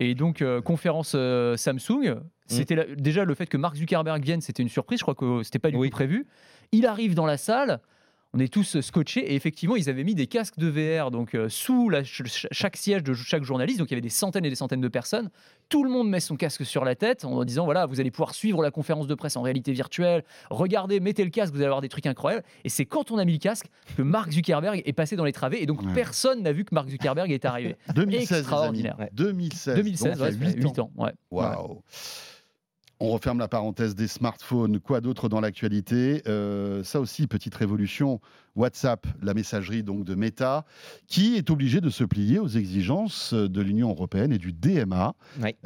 [0.00, 2.20] Et donc, euh, conférence euh, Samsung, Mm.
[2.46, 5.42] c'était la- déjà le fait que Mark Zuckerberg vienne, c'était une surprise, je crois que
[5.42, 5.88] c'était pas du Oui.
[5.90, 6.26] tout prévu.
[6.72, 7.80] Il arrive dans la salle,
[8.34, 11.48] on est tous scotchés, et effectivement, ils avaient mis des casques de VR donc euh,
[11.48, 14.44] sous la- ch- ch- chaque siège de chaque journaliste, donc il y avait des centaines
[14.44, 15.30] et des centaines de personnes.
[15.68, 18.34] Tout le monde met son casque sur la tête en disant voilà, vous allez pouvoir
[18.34, 20.24] suivre la conférence de presse en réalité virtuelle.
[20.50, 22.44] Regardez, mettez le casque, vous allez avoir des trucs incroyables.
[22.64, 25.32] Et c'est quand on a mis le casque que Mark Zuckerberg est passé dans les
[25.32, 25.92] travées, et donc Ouais.
[25.94, 27.76] personne n'a vu que Mark Zuckerberg est arrivé.
[27.94, 28.40] 2016, les amis.
[28.40, 28.96] Extraordinaire.
[28.98, 29.10] Ouais.
[29.12, 29.76] 2016.
[29.76, 30.90] 2016, donc ouais, huit 8 ans.
[30.96, 31.12] ouais.
[31.30, 31.82] Waouh.
[33.04, 34.80] On referme la parenthèse des smartphones.
[34.80, 36.22] Quoi d'autre dans l'actualité?
[36.26, 38.18] Euh, Ça aussi, petite révolution.
[38.56, 40.64] WhatsApp, la messagerie donc de Meta,
[41.06, 45.14] qui est obligée de se plier aux exigences de l'Union européenne et du DMA.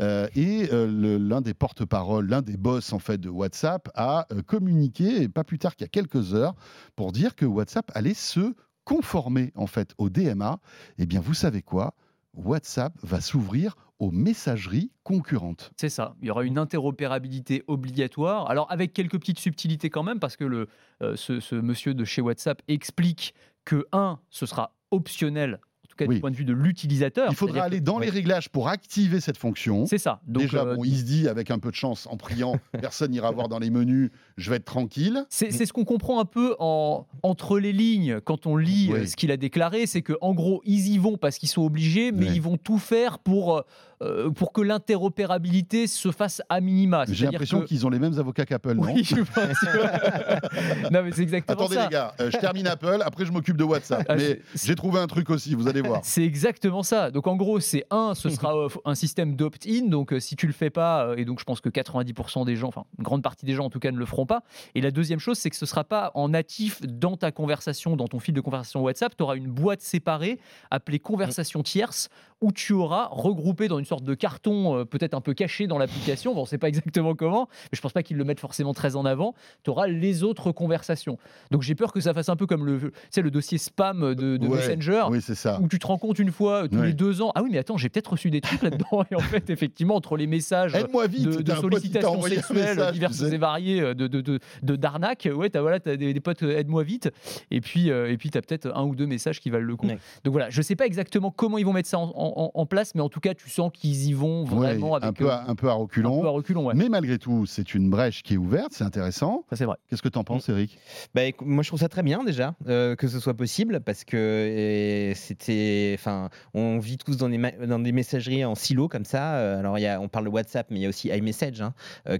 [0.00, 5.22] Euh, et euh, l'un des porte-paroles, l'un des boss en fait de WhatsApp a communiqué,
[5.22, 6.56] et pas plus tard qu'il y a quelques heures,
[6.96, 8.52] pour dire que WhatsApp allait se
[8.82, 10.58] conformer en fait au DMA.
[10.98, 11.94] Eh bien, vous savez quoi?
[12.38, 15.72] WhatsApp va s'ouvrir aux messageries concurrentes.
[15.76, 16.14] C'est ça.
[16.22, 18.48] Il y aura une interopérabilité obligatoire.
[18.48, 20.68] Alors avec quelques petites subtilités quand même, parce que le,
[21.02, 23.34] euh, ce, ce monsieur de chez WhatsApp explique
[23.64, 25.60] que un, ce sera optionnel,
[25.98, 26.14] cas Oui.
[26.16, 27.26] du point de vue de l'utilisateur.
[27.30, 29.86] Il faudra aller que- dans les réglages pour activer cette fonction.
[29.86, 30.20] C'est ça.
[30.26, 33.10] Donc Déjà, euh, bon, il se dit avec un peu de chance, en priant, personne
[33.10, 35.24] n'ira voir dans les menus, je vais être tranquille.
[35.28, 38.98] C'est ce qu'on comprend un peu en, entre les lignes quand on lit Oui.
[39.00, 41.62] euh, ce qu'il a déclaré, c'est que en gros ils y vont parce qu'ils sont
[41.62, 43.64] obligés, mais ils vont tout faire pour
[44.00, 47.04] euh, pour que l'interopérabilité se fasse à minima.
[47.10, 48.82] J'ai l'impression qu'ils ont les mêmes avocats qu'Apple, non?
[48.94, 51.84] Oui, je pense que- non mais c'est exactement Attendez ça.
[51.84, 54.06] les gars, euh, je termine Apple, après je m'occupe de WhatsApp.
[54.08, 55.87] Ah, Mais j'ai trouvé un truc aussi, vous allez voir.
[56.02, 57.10] C'est exactement ça.
[57.10, 59.86] Donc en gros, c'est un, ce sera euh, un système d'opt-in.
[59.86, 62.56] Donc euh, si tu le fais pas, euh, et donc je pense que 90% des
[62.56, 64.42] gens, enfin une grande partie des gens en tout cas, ne le feront pas.
[64.74, 68.08] Et la deuxième chose, c'est que ce sera pas en natif dans ta conversation, dans
[68.08, 69.16] ton fil de conversation WhatsApp.
[69.16, 70.38] Tu auras une boîte séparée
[70.70, 72.08] appelée conversation tierce
[72.40, 75.76] où tu auras regroupé dans une sorte de carton, euh, peut-être un peu caché dans
[75.78, 76.34] l'application.
[76.34, 78.94] Bon, on sait pas exactement comment, mais je pense pas qu'ils le mettent forcément très
[78.94, 79.34] en avant.
[79.64, 81.18] Tu auras les autres conversations.
[81.50, 84.14] Donc j'ai peur que ça fasse un peu comme le, tu sais, le dossier spam
[84.14, 85.58] de, de Ouais, Messenger Oui, c'est ça.
[85.60, 86.86] où tu te rends compte une fois euh, tous Ouais.
[86.86, 89.04] les deux ans, ah oui, mais attends, j'ai peut-être reçu des trucs là-dedans.
[89.10, 92.92] Et en fait, effectivement, entre les messages Aide-moi vite, de, de t'as sollicitations sexuelles message,
[92.92, 93.34] diverses tu sais.
[93.34, 96.42] et variées, euh, de, de, de, de- d'arnaques, ouais, t'as voilà, as des, des potes,
[96.42, 97.10] aide-moi vite.
[97.50, 99.74] Et puis, euh, et puis tu as peut-être un ou deux messages qui valent le
[99.76, 99.86] coup.
[99.88, 99.98] Ouais.
[100.24, 102.94] Donc voilà, je sais pas exactement comment ils vont mettre ça en, en- en place,
[102.94, 105.32] mais en tout cas, tu sens qu'ils y vont vraiment Ouais, avec un, peu euh,
[105.34, 106.20] à, un peu à un reculons.
[106.20, 106.66] peu à reculons.
[106.66, 106.74] Ouais.
[106.76, 109.44] Mais malgré tout, c'est une brèche qui est ouverte, c'est intéressant.
[109.50, 109.76] Ça, c'est vrai.
[109.88, 110.78] Qu'est-ce que tu en penses, Eric?
[111.14, 115.12] Bah, moi, je trouve ça très bien déjà euh, que ce soit possible parce que
[115.14, 119.34] c'était, enfin, on vit tous dans des, dans des messageries en silo comme ça.
[119.34, 121.60] Euh, alors, il y a, on parle de WhatsApp, mais il y a aussi iMessage
[121.62, 121.72] hein,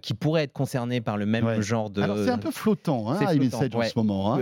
[0.02, 1.62] qui pourrait être concerné par le même Ouais.
[1.62, 2.02] genre de.
[2.02, 4.34] Alors c'est un peu flottant, hein, iMessage en ce moment.
[4.34, 4.40] hein.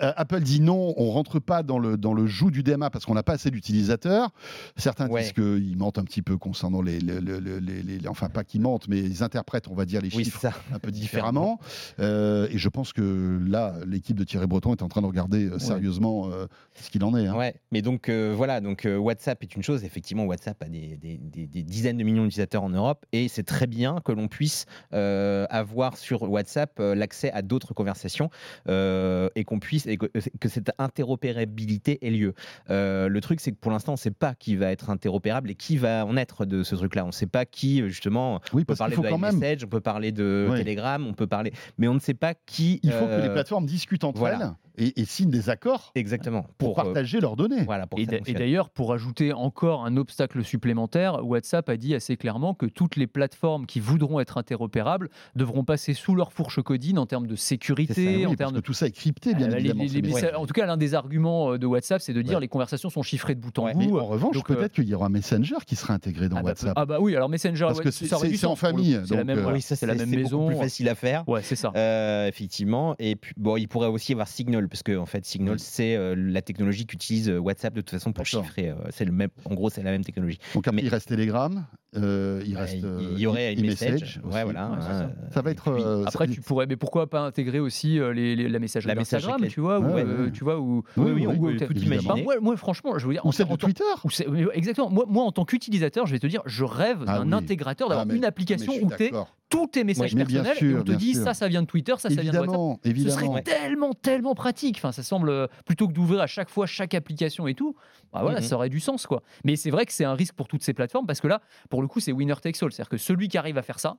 [0.00, 3.14] Apple dit non, on rentre pas dans le, dans le joug du DMA parce qu'on
[3.14, 4.30] n'a pas assez d'utilisateurs.
[4.76, 5.22] Certains Ouais.
[5.22, 8.44] disent qu'ils mentent un petit peu concernant les, les- les- les- les- les- Enfin, pas
[8.44, 10.52] qu'ils mentent, mais ils interprètent, on va dire, les Oui, chiffres ça.
[10.72, 10.90] un peu
[11.32, 11.58] différemment.
[12.00, 15.46] Euh, et je pense que là, l'équipe de Thierry Breton est en train de regarder
[15.46, 17.26] euh, sérieusement euh, ce qu'il en est.
[17.26, 17.36] hein.
[17.36, 19.84] Ouais, mais donc euh, voilà, donc WhatsApp est une chose.
[19.84, 23.42] Effectivement, WhatsApp a des, des- des- des dizaines de millions d'utilisateurs en Europe et c'est
[23.42, 28.30] très bien que l'on puisse avoir sur WhatsApp l'accès à d'autres conversations
[28.68, 30.06] et qu'on puisse et que,
[30.40, 32.34] que cette interopérabilité ait lieu.
[32.68, 35.54] Le truc, c'est que pour l'instant, on ne sait pas qui va être interopérable et
[35.54, 37.04] qui va en être de ce truc-là.
[37.04, 38.40] On ne sait pas qui, euh, justement.
[38.52, 39.16] Oui, On peut parler faut de même.
[39.18, 40.48] iMessage, on peut parler de.
[40.56, 42.80] Telegram, on peut parler, mais on ne sait pas qui.
[42.82, 44.56] Il faut que les euh, plateformes discutent entre voilà.
[44.76, 44.86] elles.
[44.86, 46.46] et, et signent des accords Exactement.
[46.58, 47.62] pour, euh, partager leurs données.
[47.64, 52.54] voilà, pour Et d'ailleurs, pour ajouter encore un obstacle supplémentaire, WhatsApp a dit assez clairement
[52.54, 57.06] que toutes les plateformes qui voudront être interopérables devront passer sous leur fourche codine en
[57.06, 59.48] termes de ça, sécurité, oui, en parce termes que de tout ça est crypté, bien
[59.52, 59.84] Ah, évidemment.
[59.84, 62.40] les- les en tout cas, l'un des arguments de WhatsApp, c'est de dire Ouais.
[62.40, 63.98] les conversations sont chiffrées de bout en Ouais, Mais bout.
[63.98, 66.48] en revanche, donc, euh, peut-être qu'il y aura Messenger qui sera intégré dans ah, bah,
[66.50, 66.72] WhatsApp.
[66.76, 69.38] ah bah oui, alors Messenger, Parce que ça c'est- en famille, C'est la donc, même,
[69.46, 70.46] euh, oui, ça c'est la même c'est beaucoup maison.
[70.48, 71.28] plus facile à faire.
[71.28, 71.72] Ouais, c'est ça.
[71.76, 72.94] Euh, effectivement.
[72.98, 75.60] Et puis, bon, il pourrait aussi y avoir Signal, parce que en fait, Signal, Oui.
[75.60, 78.44] c'est euh, la technologie qu'utilise WhatsApp de toute façon pour D'accord.
[78.44, 78.70] chiffrer.
[78.70, 80.38] euh, c'est le même, en gros, c'est la même technologie.
[80.54, 81.64] Donc après, il reste Telegram,
[81.96, 84.20] euh, il Euh, reste il- euh, y aurait e- une message.
[84.24, 84.70] Ouais, voilà.
[84.70, 85.72] Ouais, hein, Ça va être.
[85.72, 88.58] puis- euh, Après, ça- tu pourrais, mais pourquoi pas intégrer aussi euh, les, les- la
[88.58, 89.48] messagerie La classique.
[89.50, 91.78] tu vois, ou, Ouais, euh, tu vois, ou Oui, oui, on oui, peut oui, tout
[91.84, 92.22] imaginer.
[92.22, 93.84] moi, moi, franchement, je veux dire, Ou celle de Twitter.
[94.04, 94.90] ou exactement.
[94.90, 98.06] Moi, moi, en tant qu'utilisateur, je vais te dire, je rêve Ah d'un intégrateur, d'avoir
[98.10, 99.10] Ah, une application où tu.
[99.54, 101.24] Tous tes messages bien personnels et on te dit sûr.
[101.24, 102.80] ça, ça vient de Twitter, ça, ça vient de WhatsApp.
[102.84, 104.76] Évidemment, Ce serait tellement, tellement pratique.
[104.78, 107.74] Enfin, ça semble euh, plutôt que d'ouvrir à chaque fois chaque application et tout.
[108.12, 108.44] Bah voilà, Mhm.
[108.46, 109.22] ça aurait du sens quoi.
[109.44, 111.40] Mais c'est vrai que c'est un risque pour toutes ces plateformes parce que là,
[111.70, 112.72] pour le coup, c'est winner takes all.
[112.72, 113.96] C'est-à-dire que celui qui arrive à faire ça,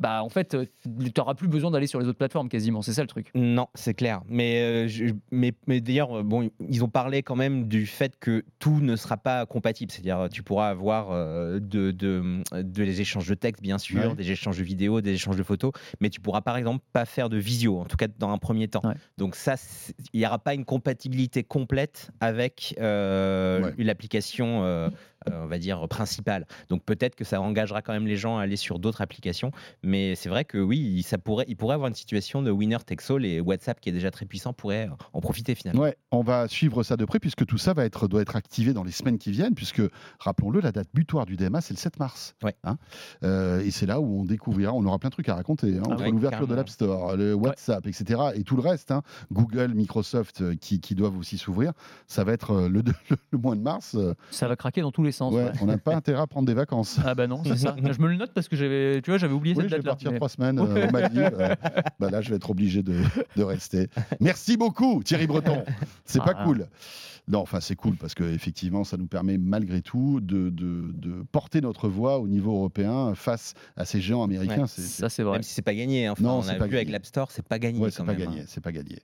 [0.00, 2.82] bah en fait, tu n'auras plus besoin d'aller sur les autres plateformes quasiment.
[2.82, 3.30] C'est ça le truc.
[3.34, 4.22] Non, c'est clair.
[4.28, 8.18] Mais, euh, je- mais, mais d'ailleurs, euh, bon, ils ont parlé quand même du fait
[8.18, 9.92] que tout ne sera pas compatible.
[9.92, 14.14] C'est-à-dire, tu pourras avoir euh, de, de, de les échanges de texte, bien sûr, Ouais.
[14.16, 17.28] des échanges de vidéos, des échanges de photos, mais tu pourras par exemple pas faire
[17.28, 18.82] de visio, en tout cas dans un premier temps.
[18.84, 18.94] Ouais.
[19.16, 19.54] Donc ça,
[20.12, 23.74] il n'y aura pas une compatibilité complète avec euh, Ouais.
[23.78, 24.90] l'application, euh, euh,
[25.32, 26.46] on va dire, principale.
[26.68, 29.50] Donc peut-être que ça engagera quand même les gens à aller sur d'autres applications.
[29.82, 33.10] Mais c'est vrai que oui, ça pourrait, il pourrait avoir une situation de winner takes
[33.10, 35.82] all et WhatsApp, qui est déjà très puissant, pourrait en profiter finalement.
[35.82, 38.72] Ouais, on va suivre ça de près puisque tout ça va être, doit être activé
[38.72, 39.82] dans les semaines qui viennent, puisque,
[40.18, 42.34] rappelons-le, la date butoir du DMA, c'est le 7 mars.
[42.42, 42.54] Ouais.
[42.64, 42.76] Hein
[43.22, 45.82] Euh, et c'est là où on découvrira, on aura plein de trucs à raconter, hein,
[45.86, 49.02] Ah entre ouais, l'ouverture de l'App Store, le WhatsApp, etc., et tout le reste, hein,
[49.32, 51.72] Google, Microsoft, euh, qui, qui doivent aussi s'ouvrir.
[52.06, 53.94] Ça va être euh, le, le, le mois de mars.
[53.94, 55.32] euh, Ça va craquer dans tous les sens.
[55.32, 55.52] ouais, ouais.
[55.62, 56.98] on n'a pas intérêt à prendre des vacances.
[57.04, 57.74] Ah bah non, c'est ça.
[57.82, 59.82] je me le note parce que j'avais, tu vois, j'avais oublié Oui, cette je vais
[59.82, 59.90] date-là.
[59.92, 61.30] partir mais- trois semaines euh, aux Maldives.
[61.40, 61.54] euh,
[62.00, 62.96] bah là, je vais être obligé de,
[63.36, 63.88] de rester.
[64.20, 65.64] Merci beaucoup, Thierry Breton.
[66.04, 66.44] C'est pas Ah.
[66.44, 66.66] cool.
[67.26, 71.22] Non, enfin, c'est cool parce que effectivement, ça nous permet malgré tout de, de- de
[71.32, 74.62] porter notre voix au niveau européen face à ces géants américains.
[74.62, 75.34] Ouais, C'est- c'est- Ça c'est vrai.
[75.36, 76.06] Même si c'est pas gagné.
[76.06, 76.12] hein.
[76.12, 77.94] Enfin, Non, on c'est a pas vu avec l'App Store, c'est pas gagné Ouais, quand
[77.96, 78.20] c'est pas même.
[78.20, 78.44] gagné, hein.
[78.46, 78.98] c'est pas gagné.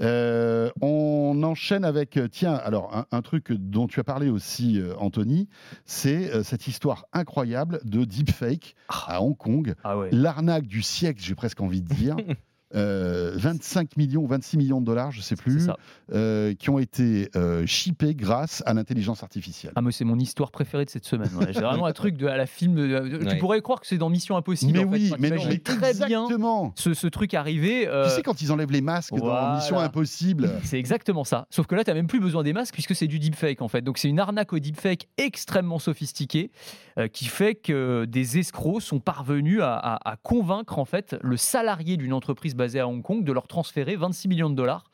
[0.00, 4.78] Euh, on enchaîne avec, euh, tiens, alors un, un truc dont tu as parlé aussi,
[4.78, 5.48] euh, Anthony,
[5.86, 9.74] c'est euh, cette histoire incroyable de deepfake à Hong Kong.
[9.82, 10.10] Ah ouais.
[10.12, 12.14] L'arnaque du siècle, j'ai presque envie de dire.
[12.74, 15.68] Euh, 25 millions, 26 millions de dollars, je sais C'est plus,
[16.12, 19.72] euh, qui ont été euh, chippés grâce à l'intelligence artificielle.
[19.76, 21.30] Ah, moi, c'est mon histoire préférée de cette semaine.
[21.38, 21.52] ouais.
[21.52, 22.74] J'ai vraiment un truc de, à la film.
[22.74, 23.38] de- Tu Ouais.
[23.38, 24.72] pourrais croire que c'est dans Mission Impossible.
[24.72, 24.96] mais en fait.
[24.98, 26.26] oui, Enfin, mais non, mais très bien
[26.74, 27.86] ce, ce truc arriver.
[27.88, 29.56] euh, Tu sais quand ils enlèvent les masques dans voilà.
[29.56, 31.46] Mission Impossible C'est exactement ça.
[31.50, 33.68] Sauf que là, tu n'as même plus besoin des masques puisque c'est du deepfake en
[33.68, 33.82] fait.
[33.82, 38.98] Donc c'est une arnaque au deepfake extrêmement sophistiquée euh, qui fait que des escrocs sont
[38.98, 43.46] parvenus à convaincre en fait le salarié d'une entreprise basée à Hong Kong de leur
[43.46, 44.84] transférer 26 millions de dollars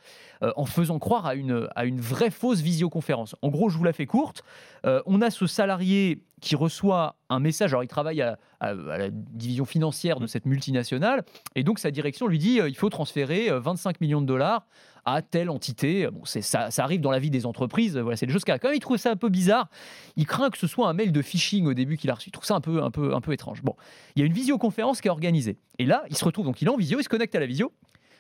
[0.45, 3.35] euh, en faisant croire à une, à une vraie fausse visioconférence.
[3.43, 4.45] En gros, je vous la fais courte.
[4.85, 7.73] Euh, on a ce salarié qui reçoit un message.
[7.73, 11.25] Alors, il travaille à, la division financière de cette multinationale.
[11.55, 14.67] Et donc, sa direction lui dit euh, il faut transférer euh, 25 millions de dollars
[15.07, 16.09] à telle entité.
[16.11, 17.97] Bon, ça, ça arrive dans la vie des entreprises.
[17.97, 19.69] Voilà, c'est des choses qui Quand il trouve ça un peu bizarre.
[20.17, 22.29] Il craint que ce soit un mail de phishing au début qu'il a reçu.
[22.29, 23.63] Il trouve ça un peu, un peu, un peu étrange.
[23.63, 23.75] Bon,
[24.15, 25.59] il y a une visioconférence qui est organisée.
[25.79, 27.47] Et là, il se retrouve, donc il est en visio, il se connecte à la
[27.47, 27.73] visio.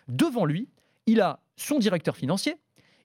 [0.08, 0.68] Devant lui,
[1.06, 2.56] il a son directeur financier.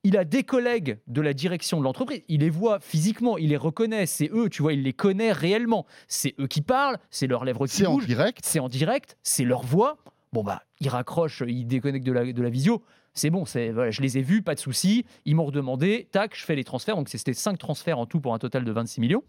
[0.05, 2.21] Il a des collègues de la direction de l'entreprise.
[2.29, 4.05] Il les voit physiquement, il les reconnaît.
[4.05, 5.85] C'est eux, tu vois, il les connaît réellement.
[6.07, 8.39] C'est eux qui parlent, c'est leurs lèvres qui C'est en bougent direct.
[8.43, 9.97] c'est en direct, c'est leur voix.
[10.33, 12.83] Bon bah, ils raccrochent, ils déconnectent de la, de la visio.
[13.15, 15.05] C'est bon, c'est voilà, je les ai vus, pas de souci.
[15.25, 16.95] Ils m'ont redemandé, tac, je fais les transferts.
[16.95, 19.23] Donc c'était 5 transferts en tout pour un total de 26 millions.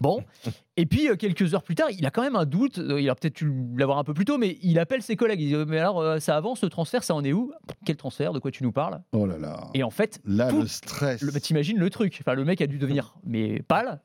[0.00, 0.22] Bon,
[0.78, 2.78] et puis euh, quelques heures plus tard, il a quand même un doute.
[2.78, 5.40] euh, Il a peut-être dû l'avoir un peu plus tôt, mais il appelle ses collègues.
[5.42, 7.52] Il dit Mais alors, euh, ça avance, le transfert, ça en est où?
[7.84, 8.32] Quel transfert?
[8.32, 9.02] De quoi tu nous parles?
[9.12, 9.68] Oh là là.
[9.74, 11.20] Et en fait, Là, tout- le stress.
[11.20, 12.16] le- T'imagines le truc.
[12.20, 14.00] Enfin, le mec a dû devenir mais pâle.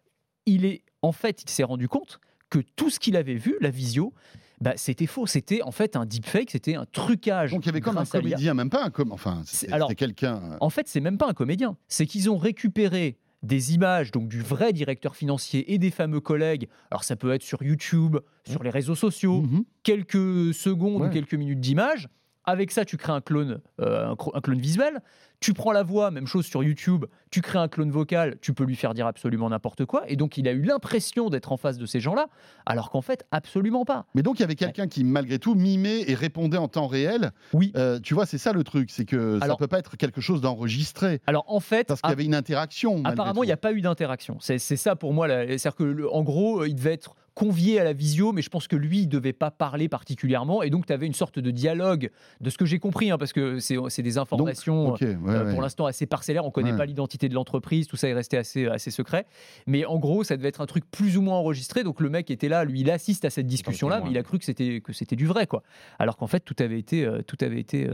[0.45, 2.19] Il est en fait, il s'est rendu compte
[2.49, 4.13] que tout ce qu'il avait vu, la visio,
[4.61, 5.25] bah, c'était faux.
[5.25, 7.51] C'était en fait un deepfake, c'était un trucage.
[7.51, 9.11] Donc il y avait comme un comédien, même pas un com...
[9.11, 10.35] Enfin, c'était quelqu'un.
[10.43, 11.77] euh, En fait, c'est même pas un comédien.
[11.87, 16.67] C'est qu'ils ont récupéré des images donc du vrai directeur financier et des fameux collègues.
[16.91, 19.63] Alors ça peut être sur YouTube, sur les réseaux sociaux, mhm.
[19.83, 21.07] quelques secondes Ouais.
[21.07, 22.09] ou quelques minutes d'image.
[22.49, 24.99] Avec ça, tu crées un clone, euh, un, clone visuel.
[25.39, 27.05] Tu prends la voix, même chose sur YouTube.
[27.31, 30.03] tu crées un clone vocal, tu peux lui faire dire absolument n'importe quoi.
[30.09, 32.27] Et donc, il a eu l'impression d'être en face de ces gens-là,
[32.65, 34.05] alors qu'en fait, absolument pas.
[34.15, 37.31] Mais donc, il y avait quelqu'un qui, malgré tout, mimait et répondait en temps réel.
[37.53, 37.71] Oui.
[37.77, 40.19] Euh, tu vois, c'est ça le truc, c'est que ça Alors- peut pas être quelque
[40.21, 41.21] chose d'enregistré.
[41.27, 43.01] Alors, en fait, Parce qu'il y avait une interaction.
[43.05, 44.37] Apparemment, il n'y a pas eu d'interaction.
[44.39, 45.27] C'est ça pour moi.
[45.29, 48.67] C'est-à-dire que, le- en gros, il devait être convié à la visio, mais je pense
[48.67, 50.61] que lui, il devait pas parler particulièrement.
[50.61, 52.09] Et donc, tu avais une sorte de dialogue,
[52.41, 54.91] de ce que j'ai compris, hein, parce que c'est c'est des informations.
[54.91, 55.53] Ouais, euh, ouais.
[55.53, 56.77] Pour l'instant, assez parcellaires, on connaît Ouais.
[56.77, 59.25] pas l'identité de l'entreprise, tout ça est resté assez, assez secret.
[59.67, 61.83] Mais en gros, ça devait être un truc plus ou moins enregistré.
[61.85, 64.37] Donc le mec était là, lui, il assiste à cette discussion-là, mais il a cru
[64.37, 65.63] que c'était que c'était du vrai, quoi.
[65.97, 67.93] Alors qu'en fait, tout avait été, euh, tout avait été euh,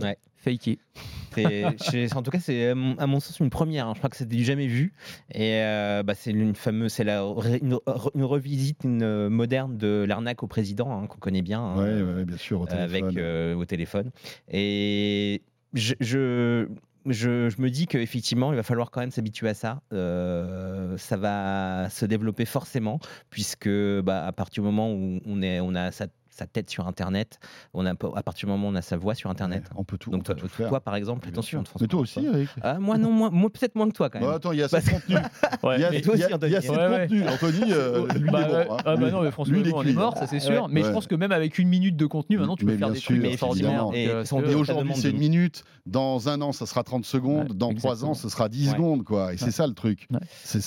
[1.35, 3.87] C'est- en tout cas, c'est à mon- sens une première.
[3.87, 3.91] hein.
[3.93, 4.93] Je crois que c'était du jamais vu.
[5.33, 7.23] Et euh, bah, c'est une fameuse, c'est la
[7.61, 7.77] une,
[8.15, 11.59] une revisite une, euh, moderne de l'arnaque au président hein, qu'on connaît bien.
[11.61, 13.03] hein, Ouais, ouais, bien sûr, au téléphone.
[13.03, 14.11] avec euh, au téléphone.
[14.49, 15.41] Et
[15.73, 16.67] je, je,
[17.05, 19.81] je, je me dis qu'effectivement, il va falloir quand même s'habituer à ça.
[19.91, 23.69] Euh, ça va se développer forcément, puisque
[24.03, 27.39] bah, à partir du moment où on, est, on a sa, sa tête sur Internet,
[27.73, 29.63] on a, à partir du moment où on a sa voix sur Internet.
[29.63, 31.63] Ouais, on peut tout, Donc toi, tout toi, par exemple, attention.
[31.63, 34.19] François, Mais toi aussi, Eric Ah, moi non, moi, moi peut-être moins que toi quand
[34.19, 34.27] même.
[34.29, 35.15] Bon, attends, il y a assez de contenu.
[35.63, 36.47] Ouais, Il y a, aussi, Anthony.
[36.47, 37.07] il y a assez de Ouais, ouais.
[37.07, 37.27] contenu.
[37.27, 38.65] Anthony, euh, lui, bah, il est ouais.
[38.67, 38.73] bon.
[38.73, 38.77] hein.
[38.85, 40.39] Ah bah non, mais François lui, il est mort, ça c'est Ouais.
[40.41, 40.67] sûr.
[40.69, 42.91] Mais je pense que même avec une minute de contenu, maintenant tu Mais peux faire
[42.91, 43.87] des trucs extraordinaires.
[43.93, 45.63] Et euh, Et aujourd'hui, c'est une minute.
[45.85, 47.53] Dans un an, ça sera 30 secondes.
[47.53, 48.73] Dans trois ans, ce sera 10 Ouais.
[48.73, 49.03] secondes.
[49.03, 49.33] Quoi.
[49.33, 50.07] Et c'est ça le truc.
[50.43, 50.59] Ça,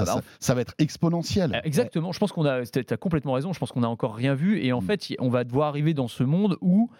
[0.00, 1.54] Ah bah, ça, va être exponentiel.
[1.54, 2.12] Euh, Exactement.
[2.12, 2.64] Je pense qu'on a.
[2.64, 3.52] Tu as complètement raison.
[3.52, 4.62] Je pense qu'on a encore rien vu.
[4.64, 4.84] Et en Mm.
[4.86, 6.90] fait, on va devoir arriver dans ce monde où.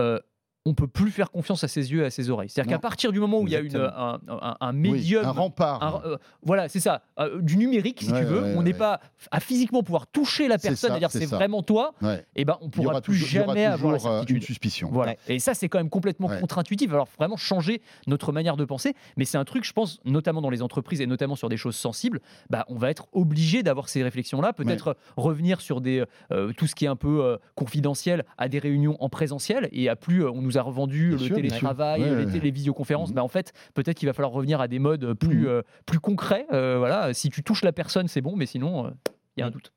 [0.00, 0.20] euh,
[0.68, 2.48] on peut plus faire confiance à ses yeux et à ses oreilles.
[2.50, 5.24] C'est-à-dire qu'à partir du moment où il y a une, un, un- un Oui, médium,
[5.24, 6.02] un rempart.
[6.04, 8.78] euh, voilà, c'est ça, euh, du numérique, si Ouais, tu veux, ouais, on n'est ouais.
[8.78, 9.00] pas
[9.30, 11.94] à physiquement pouvoir toucher la personne, ça, à dire c'est vraiment toi,
[12.36, 14.36] et ben on pourra plus toujours, jamais avoir la euh, certitude.
[14.36, 14.88] une suspicion.
[14.92, 15.14] Voilà.
[15.28, 16.92] Et ça, c'est quand même complètement contre-intuitif.
[16.92, 18.94] Alors, vraiment changer notre manière de penser.
[19.16, 21.76] Mais c'est un truc, je pense, notamment dans les entreprises et notamment sur des choses
[21.76, 24.52] sensibles, bah, on va être obligé d'avoir ces réflexions-là.
[24.52, 28.96] Peut-être revenir sur des, euh, tout ce qui est un peu confidentiel à des réunions
[29.00, 32.40] en présentiel et à plus, on nous a revendu Bien le sûr, télétravail, Ouais, les,
[32.40, 33.10] les visioconférences.
[33.10, 33.14] Mhm.
[33.16, 35.46] Bah, en fait, peut-être qu'il va falloir revenir à des modes plus, Mhm.
[35.46, 36.46] euh, plus concrets.
[36.52, 37.14] Euh, voilà.
[37.14, 38.90] Si tu touches la personne, c'est bon, mais sinon, euh,
[39.36, 39.72] il y a un doute.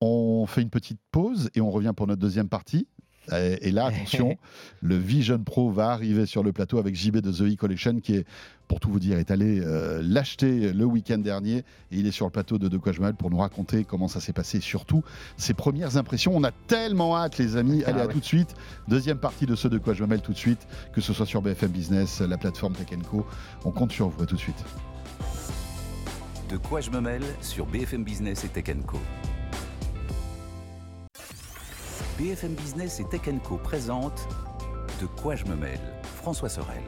[0.00, 2.86] On fait une petite pause et on revient pour notre deuxième partie.
[3.32, 4.36] Et et là, attention,
[4.80, 8.14] le Vision Pro va arriver sur le plateau avec JB de The E Collection qui
[8.16, 8.26] est,
[8.68, 11.58] pour tout vous dire, est allé euh, l'acheter le week-end dernier.
[11.90, 13.84] Et il est sur le plateau de De quoi je me mêle pour nous raconter
[13.84, 15.02] comment ça s'est passé, surtout
[15.36, 16.32] ses premières impressions.
[16.34, 17.82] On a tellement hâte, les amis.
[17.84, 18.12] Allez, Ah à ouais.
[18.12, 18.54] tout de suite.
[18.88, 21.26] Deuxième partie de ce De quoi je me mêle tout de suite, que ce soit
[21.26, 23.26] sur BFM Business, la plateforme Tech Co.
[23.64, 24.22] On compte sur vous.
[24.22, 24.64] À tout de suite.
[26.50, 28.98] De quoi je me mêle sur BFM Business et Tech Co.
[32.18, 34.26] BFM Business et Tech Co présente
[35.02, 36.82] De quoi je me mêle François Sorel.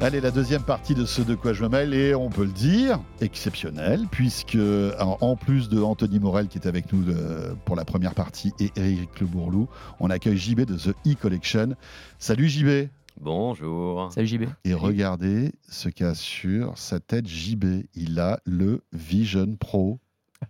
[0.00, 2.52] Allez, la deuxième partie de ce De quoi je me mêle, et on peut le
[2.52, 4.58] dire, exceptionnel, puisque
[5.00, 8.70] en plus de Anthony Morel qui est avec nous euh, pour la première partie et
[8.76, 9.68] Eric Le Bourlou,
[9.98, 11.74] on accueille JB de The E-Collection.
[12.20, 12.88] Salut JB
[13.20, 14.12] Bonjour.
[14.12, 14.44] Salut JB.
[14.64, 17.84] Et regardez ce qu'a sur sa tête JB.
[17.94, 19.98] Il a le Vision Pro.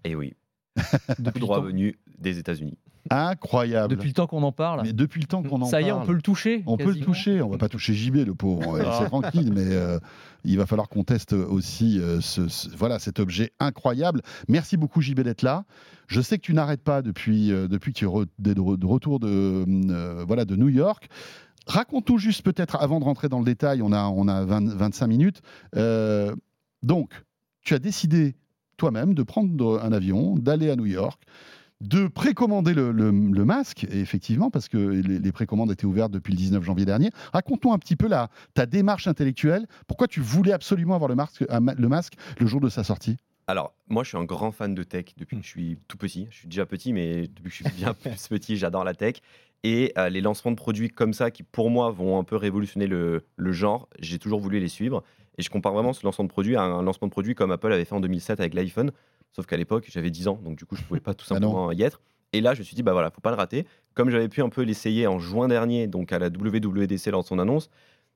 [0.04, 0.34] Et oui,
[1.18, 2.76] Depuis, le droit venu des États-Unis.
[3.10, 3.88] Incroyable.
[3.96, 4.82] depuis le temps qu'on en parle.
[4.84, 6.02] Mais depuis le temps qu'on en Ça y est, parle.
[6.02, 6.62] on peut le toucher.
[6.66, 9.04] On peut le toucher, on va pas toucher JB le pauvre, Ah.
[9.06, 9.98] tranquille, mais euh,
[10.44, 14.22] il va falloir qu'on teste aussi euh, ce, ce- voilà, cet objet incroyable.
[14.48, 15.64] Merci beaucoup JB d'être là.
[16.06, 19.18] Je sais que tu n'arrêtes pas depuis, euh, depuis que tu es re- de, retour
[19.20, 19.64] de,
[20.26, 21.08] voilà, de New York.
[21.66, 25.06] Raconte-nous juste peut-être, avant de rentrer dans le détail, on a, on a 20 25
[25.06, 25.40] minutes.
[26.82, 27.10] Donc,
[27.62, 28.34] tu as décidé
[28.76, 31.22] toi-même de prendre un avion, d'aller à New York,
[31.82, 36.12] de précommander le, le- le masque, et effectivement, parce que les, les précommandes étaient ouvertes
[36.12, 37.10] depuis le 19 janvier dernier.
[37.32, 39.66] Raconte-nous un petit peu la, ta démarche intellectuelle.
[39.86, 43.16] Pourquoi tu voulais absolument avoir masque, le masque le jour de sa sortie?
[43.48, 46.28] Alors, moi, je suis un grand fan de tech depuis que je suis tout petit.
[46.30, 49.16] Je suis déjà petit, mais depuis que je suis bien plus petit, j'adore la tech.
[49.64, 52.86] Et euh, les lancements de produits comme ça, qui pour moi vont un peu révolutionner
[52.86, 55.02] le, le genre, j'ai toujours voulu les suivre.
[55.38, 57.72] Et je compare vraiment ce lancement de produit à un lancement de produit comme Apple
[57.72, 58.92] avait fait en 2007 avec l'iPhone.
[59.34, 61.72] Sauf qu'à l'époque, j'avais 10 ans, donc du coup, je pouvais pas tout Ah simplement
[61.72, 62.00] y être.
[62.34, 63.66] Et là, je me suis dit, bah voilà, faut pas le rater.
[63.94, 67.26] Comme j'avais pu un peu l'essayer en juin dernier, donc à la WWDC lors de
[67.28, 67.68] son annonce,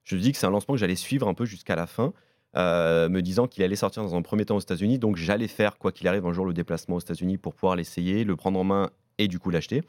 [0.04, 2.12] je me dis que c'est un lancement que j'allais suivre un peu jusqu'à la fin,
[2.56, 5.76] euh, me disant qu'il allait sortir dans un premier temps aux États-Unis, donc j'allais faire,
[5.78, 8.64] quoi qu'il arrive, un jour le déplacement aux États-Unis pour pouvoir l'essayer, le prendre en
[8.64, 9.82] main et du coup l'acheter.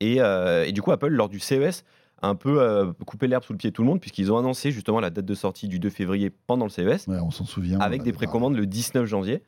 [0.00, 1.84] Et, euh, et du coup, Apple, lors du CES,
[2.22, 4.38] a un peu euh, coupé l'herbe sous le pied de tout le monde, puisqu'ils ont
[4.38, 7.44] annoncé justement la date de sortie du 2 février pendant le CES Ouais, On s'en
[7.46, 7.80] souvient.
[7.80, 9.42] avec des précommandes le 19 janvier.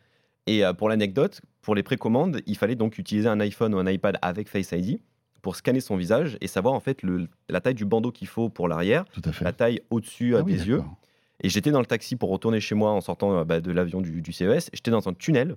[0.46, 3.90] Et euh, pour l'anecdote, pour les précommandes, il fallait donc utiliser un iPhone ou un
[3.90, 5.00] iPad avec Face ID
[5.42, 8.48] pour scanner son visage et savoir en fait le- la taille du bandeau qu'il faut
[8.48, 9.04] pour l'arrière,
[9.44, 10.82] la taille au-dessus euh, Ah oui, des yeux.
[11.42, 14.00] Et j'étais dans le taxi pour retourner chez moi en sortant euh, bah, de l'avion
[14.00, 14.70] du, du CES.
[14.72, 15.56] J'étais dans un tunnel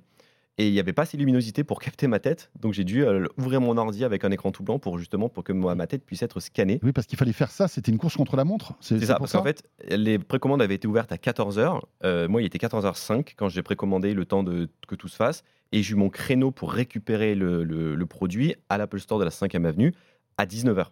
[0.57, 2.51] et il n'y avait pas assez de luminosité pour capter ma tête.
[2.59, 5.43] Donc j'ai dû euh, ouvrir mon ordi avec un écran tout blanc pour justement pour
[5.43, 6.79] que ma, ma tête puisse être scannée.
[6.83, 7.67] Oui, parce qu'il fallait faire ça.
[7.67, 8.73] C'était une course contre la montre.
[8.81, 12.27] C'est ça, parce qu'en fait, les précommandes avaient été ouvertes à 14h.
[12.27, 15.43] moi, il était 14h05 quand j'ai précommandé le temps de, que tout se fasse.
[15.71, 19.23] Et j'ai eu mon créneau pour récupérer le, le- le produit à l'Apple Store de
[19.23, 19.93] la 5e Avenue
[20.37, 20.87] à 19h.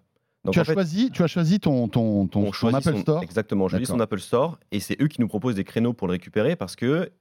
[0.46, 3.22] Donc, tu, as fait, choisi, tu as choisi ton, ton, ton, Apple son- Store.
[3.24, 4.00] Exactement, je choisis son.
[4.00, 7.12] Apple Store et c'est eux qui nous proposent des créneaux pour le récupérer parce que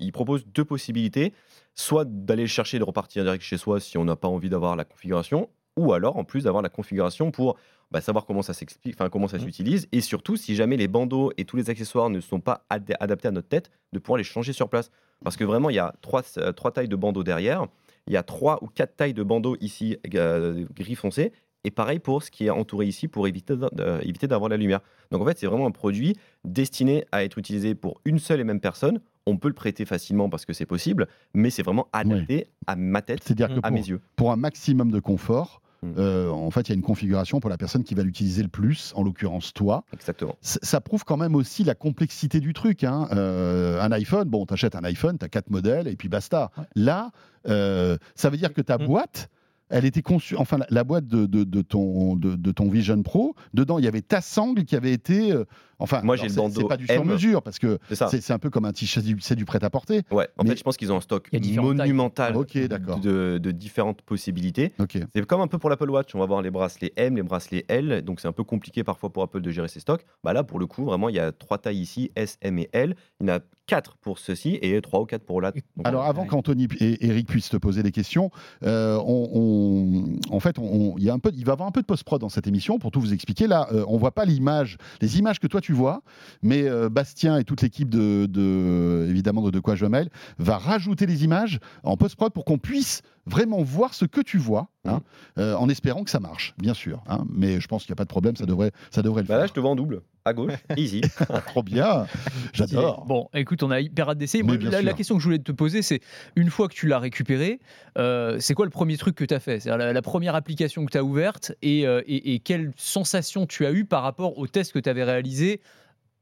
[0.00, 1.32] ils proposent deux possibilités,
[1.74, 4.48] soit d'aller le chercher et de repartir direct chez soi si on n'a pas envie
[4.48, 7.56] d'avoir la configuration, ou alors en plus d'avoir la configuration pour
[7.90, 9.44] bah, savoir comment ça s'explique, enfin comment ça Mhm.
[9.44, 12.94] s'utilise, et surtout si jamais les bandeaux et tous les accessoires ne sont pas ad-
[13.00, 14.90] adaptés à notre tête, de pouvoir les changer sur place.
[15.24, 17.66] Parce que vraiment, il y a trois, euh, trois tailles de bandeaux derrière,
[18.06, 21.32] il y a trois ou quatre tailles de bandeaux ici euh, gris foncé,
[21.64, 24.80] et pareil pour ce qui est entouré ici pour d'a- éviter d'avoir la lumière.
[25.10, 28.44] Donc en fait, c'est vraiment un produit destiné à être utilisé pour une seule et
[28.44, 29.00] même personne.
[29.28, 33.02] On peut le prêter facilement parce que c'est possible, mais c'est vraiment adapté à ma
[33.02, 34.00] tête, C'est-à-dire que à pour, mes yeux.
[34.16, 35.92] pour un maximum de confort, Mm.
[35.96, 38.48] euh, en fait, il y a une configuration pour la personne qui va l'utiliser le
[38.48, 39.84] plus, en l'occurrence toi.
[39.92, 40.34] Exactement.
[40.40, 42.82] C- ça prouve quand même aussi la complexité du truc.
[42.82, 43.06] hein.
[43.12, 46.50] Euh, un iPhone, bon, t'achètes un iPhone, t'as quatre modèles et puis basta.
[46.74, 47.12] Là,
[47.48, 48.86] euh, ça veut dire que ta Mm.
[48.86, 49.28] boîte,
[49.68, 53.00] elle était conçue, enfin la, la boîte de, de- de ton, de, de ton Vision
[53.04, 55.44] Pro, dedans il y avait ta sangle qui avait été, euh,
[55.78, 58.08] enfin, Moi, j'ai le c'est- bandeau C'est pas du sur mesure parce que C'est ça.
[58.08, 60.02] c'est c'est un peu comme un t-shirt, du- c'est du prêt-à-porter.
[60.10, 60.28] Ouais.
[60.38, 61.88] En Mais- fait, je pense qu'ils ont un stock Il y a différentes tailles.
[61.88, 62.98] monumental Ok, d'accord.
[63.00, 64.72] de, de différentes possibilités.
[64.78, 64.98] Ok.
[65.14, 67.64] C'est comme un peu pour l'Apple Watch, on va voir les bracelets M, les bracelets
[67.68, 70.04] L, donc c'est un peu compliqué parfois pour Apple de gérer ses stocks.
[70.24, 72.68] Bah là, pour le coup, vraiment, il y a trois tailles ici, S, M et
[72.72, 72.94] L.
[73.20, 75.52] Il y en a quatre pour ceci et trois ou quatre pour là.
[75.52, 76.28] Donc, Alors avant Ouais.
[76.28, 78.30] qu'Anthony et Eric puissent te poser des questions,
[78.64, 81.68] euh, on, on- en fait, on- il, y a un peu, il va y avoir
[81.68, 83.46] un peu de post-prod dans cette émission pour tout vous expliquer.
[83.46, 86.02] Là, euh, on voit pas l'image, les images que toi tu vois,
[86.42, 91.06] mais euh, Bastien et toute l'équipe de, de- évidemment de quoi je mêle va rajouter
[91.06, 95.00] les images en post-prod pour qu'on puisse vraiment voir ce que tu vois, hein,
[95.38, 97.02] euh, en espérant que ça marche, bien sûr.
[97.08, 97.24] hein.
[97.30, 99.34] mais je pense qu'il n'y a pas de problème, ça devrait, ça devrait le Bah
[99.34, 99.48] là, faire.
[99.48, 101.00] je te vois en double, à gauche, easy.
[101.46, 102.06] Trop bien,
[102.52, 103.04] j'adore.
[103.06, 104.42] Bon, écoute, on a hyper hâte d'essayer.
[104.82, 106.00] La, question que je voulais te poser, c'est
[106.36, 107.60] une fois que tu l'as récupéré,
[107.98, 109.60] euh, c'est quoi le premier truc que tu as fait?
[109.60, 113.46] C'est-à-dire la, la première application que tu as ouverte et, euh, et, et quelle sensation
[113.46, 115.60] tu as eu par rapport au test que tu avais réalisé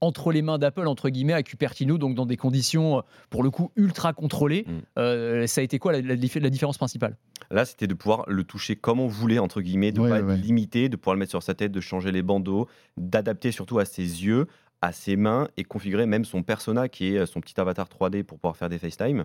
[0.01, 3.51] entre les mains d'Apple, entre guillemets, à Cupertino, donc dans des conditions, euh, pour le
[3.51, 4.65] coup, ultra contrôlées.
[4.67, 4.73] Mm.
[4.99, 7.17] Euh, ça a été quoi la, la dif- la différence principale?
[7.51, 10.21] Là, c'était de pouvoir le toucher comme on voulait, entre guillemets, de ne Ouais, pas
[10.21, 13.53] ouais, être limité, de pouvoir le mettre sur sa tête, de changer les bandeaux, d'adapter
[13.53, 14.47] surtout à ses yeux,
[14.83, 18.23] à ses mains et configurer même son persona qui est euh, son petit avatar 3D
[18.25, 19.25] pour pouvoir faire des FaceTime.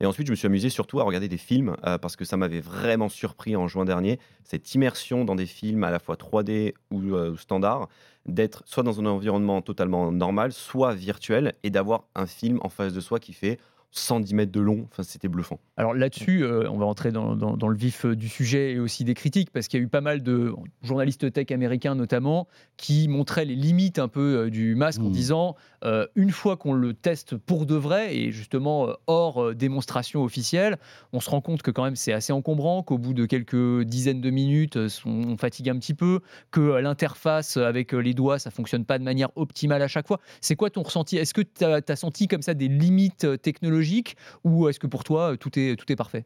[0.00, 2.38] Et ensuite, je me suis amusé surtout à regarder des films euh, parce que ça
[2.38, 6.72] m'avait vraiment surpris en juin dernier, cette immersion dans des films à la fois 3D
[6.90, 7.88] ou euh, standard,
[8.24, 12.94] d'être soit dans un environnement totalement normal, soit virtuel, et d'avoir un film en face
[12.94, 13.58] de soi qui fait
[13.92, 14.86] 110 mètres de long.
[14.90, 15.58] Enfin, c'était bluffant.
[15.76, 18.78] Alors là-dessus, euh, on va entrer dans, dans- dans le vif euh, du sujet et
[18.78, 22.46] aussi des critiques, parce qu'il y a eu pas mal de journalistes tech américains notamment
[22.76, 25.12] qui montraient les limites un peu euh, du masque en Mm.
[25.12, 30.76] disant, euh, une fois qu'on le teste pour de vrai, et justement hors démonstration officielle,
[31.12, 34.20] on se rend compte que quand même c'est assez encombrant, qu'au bout de quelques dizaines
[34.20, 38.98] de minutes, on fatigue un petit peu, que l'interface avec les doigts, ça fonctionne pas
[38.98, 40.20] de manière optimale à chaque fois.
[40.40, 41.16] C'est quoi ton ressenti?
[41.16, 43.36] Est-ce que tu as, senti comme ça des limites euh,
[43.80, 46.24] technologiques ou est-ce que pour toi, tout est, tout est parfait?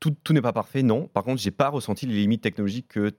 [0.00, 1.08] Tout, tout n'est pas parfait, non.
[1.08, 3.12] Par contre, j'ai pas ressenti les limites technologiques que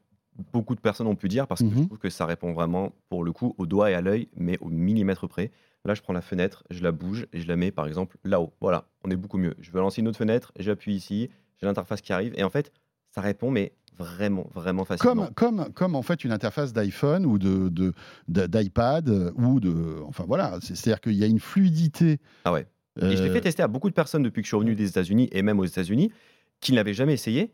[0.54, 1.86] beaucoup de personnes ont pu dire parce que je Mhm.
[1.88, 4.70] trouve que ça répond vraiment, pour le coup, au doigt et à l'œil, mais au
[4.70, 5.52] millimètre près.
[5.86, 8.54] Là, je prends la fenêtre, je la bouge et je la mets, par exemple, là-haut.
[8.62, 9.56] Voilà, on est beaucoup mieux.
[9.60, 11.30] Je veux lancer une autre fenêtre, j'appuie ici,
[11.60, 12.72] j'ai l'interface qui arrive et en fait,
[13.14, 15.28] ça répond, mais vraiment, vraiment facilement.
[15.34, 17.94] Comme, comme, comme en fait une interface d'iPhone ou de, de-
[18.28, 19.98] de- d'iPad ou de.
[20.08, 22.20] Enfin voilà, c'est- c'est-à-dire qu'il y a une fluidité.
[22.46, 22.66] Ah ouais.
[23.00, 24.76] Et je l'ai euh, fait tester à beaucoup de personnes depuis que je suis revenu
[24.76, 26.12] des États-Unis et même aux États-Unis
[26.60, 27.52] qui ne l'avaient jamais essayé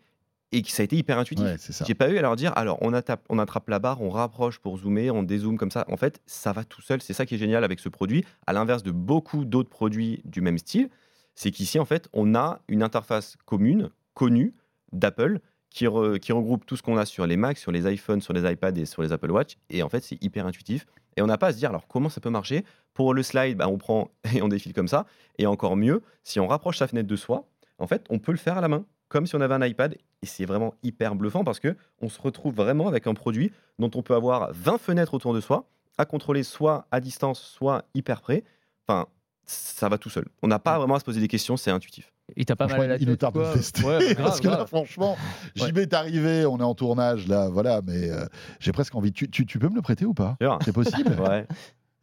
[0.51, 1.45] et que ça a été hyper intuitif.
[1.45, 1.57] ouais.
[1.85, 4.59] J'ai pas eu à leur dire, alors on, attape- on attrape la barre, on rapproche
[4.59, 5.85] pour zoomer, on dézoome comme ça.
[5.89, 7.01] En fait, ça va tout seul.
[7.01, 10.41] C'est ça qui est génial avec ce produit, à l'inverse de beaucoup d'autres produits du
[10.41, 10.89] même style.
[11.35, 14.55] C'est qu'ici, en fait, on a une interface commune, connue,
[14.93, 18.21] d'Apple, qui, re- qui regroupe tout ce qu'on a sur les Macs, sur les iPhones,
[18.21, 19.57] sur les iPads et sur les Apple Watch.
[19.69, 20.85] Et en fait, c'est hyper intuitif.
[21.15, 22.63] Et on n'a pas à se dire, alors comment ça peut marcher?
[22.93, 25.05] Pour le slide, bah, on prend et on défile comme ça.
[25.37, 27.47] Et encore mieux, si on rapproche sa fenêtre de soi,
[27.79, 29.95] en fait, on peut le faire à la main, comme si on avait un iPad.
[30.21, 33.91] Et c'est vraiment hyper bluffant parce que on se retrouve vraiment avec un produit dont
[33.93, 35.65] on peut avoir 20 fenêtres autour de soi,
[35.97, 38.43] à contrôler soit à distance, soit hyper près.
[38.87, 39.07] Enfin,
[39.45, 40.25] ça va tout seul.
[40.41, 42.11] On n'a pas vraiment à se poser des questions, c'est intuitif.
[42.35, 43.83] Et t'as pas mal à la il nous tarde de tester.
[43.83, 44.67] Ouais, grave, Parce que là, grave.
[44.67, 45.15] franchement,
[45.59, 45.67] Ouais.
[45.69, 48.25] JB est arrivé, on est en tournage là, voilà, mais euh,
[48.59, 49.11] j'ai presque envie.
[49.13, 50.37] Tu, tu, tu peux me le prêter ou pas?
[50.65, 51.15] C'est possible?
[51.19, 51.45] Ouais.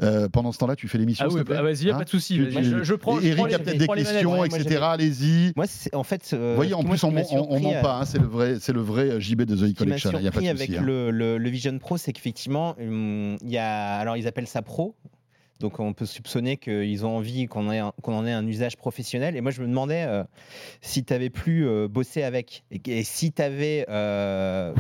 [0.03, 1.25] Euh, pendant ce temps-là, tu fais l'émission.
[1.31, 2.37] Ah oui, bah, vas-y, y a Hein pas de souci.
[2.51, 3.21] Je, je prends.
[3.21, 4.81] je Eric prends les- a peut-être des questions, ouais, etc.
[4.83, 5.53] Allez-y.
[5.55, 6.31] Moi, c'est- en fait.
[6.33, 7.15] euh, Vous voyez, en moi, plus, on,
[7.49, 7.99] on, ment pas.
[8.01, 10.11] hein, c'est le vrai, c'est le vrai JB de The E-Collection.
[10.15, 10.79] Il n'y a pas de avec souci.
[10.79, 10.83] hein.
[10.83, 14.63] le, le- le Vision Pro, c'est qu'effectivement, hum, il y a, alors ils appellent ça
[14.63, 14.97] Pro.
[15.61, 19.37] Donc on peut soupçonner qu'ils ont envie qu'on en ait un usage professionnel.
[19.37, 20.25] Et moi je me demandais euh,
[20.81, 23.87] si tu avais pu euh, bosser avec et, si tu avais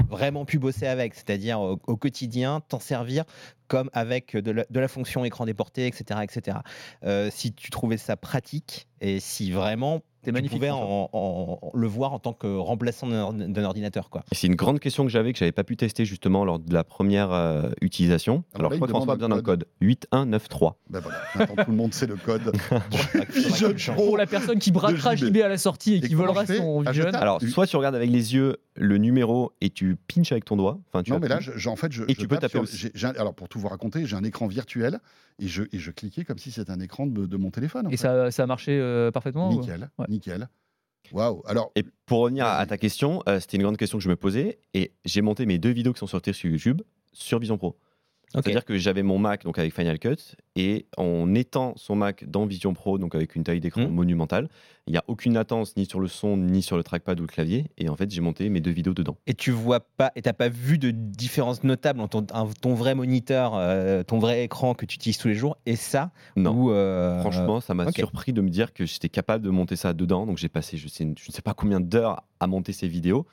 [0.09, 3.25] vraiment pu bosser avec, c'est-à-dire au, quotidien t'en servir
[3.69, 6.21] comme avec de la, de la fonction écran déporté, etc.
[6.23, 6.59] etc.
[7.05, 10.59] Euh, si tu trouvais ça pratique et si vraiment Tu magnifique.
[10.59, 10.87] pouvais François.
[10.87, 14.11] en- en- en- le voir en tant que remplaçant d'un ordi- d'un ordinateur.
[14.11, 14.25] Quoi.
[14.33, 16.85] C'est une grande question que j'avais, que j'avais pas pu tester justement lors de la
[16.85, 18.45] première euh, utilisation.
[18.55, 20.71] Alors Alors, là, je crois que François a demande besoin un d'un code 8193.
[20.91, 21.19] Ben voilà.
[21.37, 22.53] Maintenant, tout le monde sait le code.
[23.97, 25.37] Pour la personne qui braquera JB.
[25.45, 27.07] À la sortie et Et qui volera son Ah, Vision.
[27.13, 30.79] Alors, soit tu regardes avec les yeux le numéro et tu pinches avec ton doigt.
[30.93, 32.05] Enfin, tu Non, mais là, en fait, je.
[32.05, 32.77] Et je tu peux tape taper sur- aussi.
[32.77, 35.01] j'ai- j'ai un- alors, pour tout vous raconter, j'ai un écran virtuel
[35.39, 37.87] et je, et je cliquais comme si c'était un écran de, de mon téléphone.
[37.87, 38.03] en Et fait.
[38.03, 40.07] ça, ça a marché euh, parfaitement Nickel, Ouais.
[40.09, 40.49] nickel.
[41.13, 41.43] Waouh.
[41.47, 44.17] Alors, Et pour revenir à, ta question, euh, c'était une grande question que je me
[44.17, 46.81] posais et j'ai monté mes deux vidéos qui sont sorties sur YouTube
[47.13, 47.77] sur Vision Pro.
[48.43, 50.17] C'est-à-dire que j'avais mon Mac donc avec Final Cut
[50.57, 53.91] et en étant son Mac dans Vision Pro, donc avec une taille d'écran Mhm.
[53.91, 54.49] monumentale,
[54.87, 57.29] il n'y a aucune latence ni sur le son ni sur le trackpad ou le
[57.29, 59.17] clavier et en fait j'ai monté mes deux vidéos dedans.
[59.27, 62.23] Et tu vois pas, et t'as pas vu de différence notable entre
[62.61, 66.11] ton, vrai moniteur, euh, ton vrai écran que tu utilises tous les jours, et ça
[66.37, 66.67] Non.
[66.71, 70.27] euh, Franchement, ça m'a surpris de me dire que j'étais capable de monter ça dedans.
[70.27, 73.27] Donc j'ai passé je, sais, je ne sais pas combien d'heures à monter ces vidéos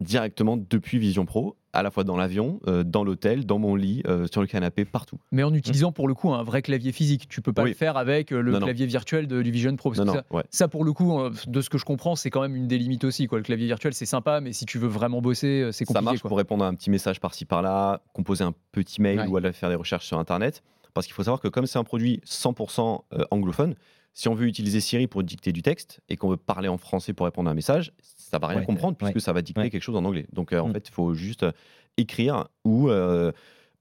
[0.00, 4.02] directement depuis Vision Pro, à la fois dans l'avion, euh, dans l'hôtel, dans mon lit,
[4.06, 5.18] euh, sur le canapé, partout.
[5.32, 7.28] Mais en utilisant pour le coup un vrai clavier physique.
[7.28, 7.70] Tu peux pas Oui.
[7.70, 8.66] le faire avec euh, le Non, non.
[8.66, 9.90] clavier virtuel de, Vision Pro.
[9.90, 10.42] parce Non, que ça, ouais.
[10.50, 13.04] ça, pour le coup, de ce que je comprends, c'est quand même une des limites
[13.04, 13.26] aussi.
[13.26, 13.38] Quoi.
[13.38, 16.04] Le clavier virtuel, c'est sympa, mais si tu veux vraiment bosser, c'est Ça compliqué.
[16.04, 16.28] marche quoi.
[16.28, 19.26] pour répondre à un petit message par-ci par-là, composer un petit mail Ouais.
[19.28, 20.62] ou aller faire des recherches sur Internet.
[20.92, 23.74] Parce qu'il faut savoir que comme c'est un produit 100% euh, anglophone,
[24.14, 27.12] si on veut utiliser Siri pour dicter du texte et qu'on veut parler en français
[27.12, 29.20] pour répondre à un message, ça va rien Ouais, comprendre puisque ouais.
[29.20, 29.70] ça va dicter Ouais.
[29.70, 30.26] quelque chose en anglais.
[30.32, 30.72] Donc euh, en Mm.
[30.74, 31.52] fait, il faut juste euh,
[31.96, 33.32] écrire ou euh,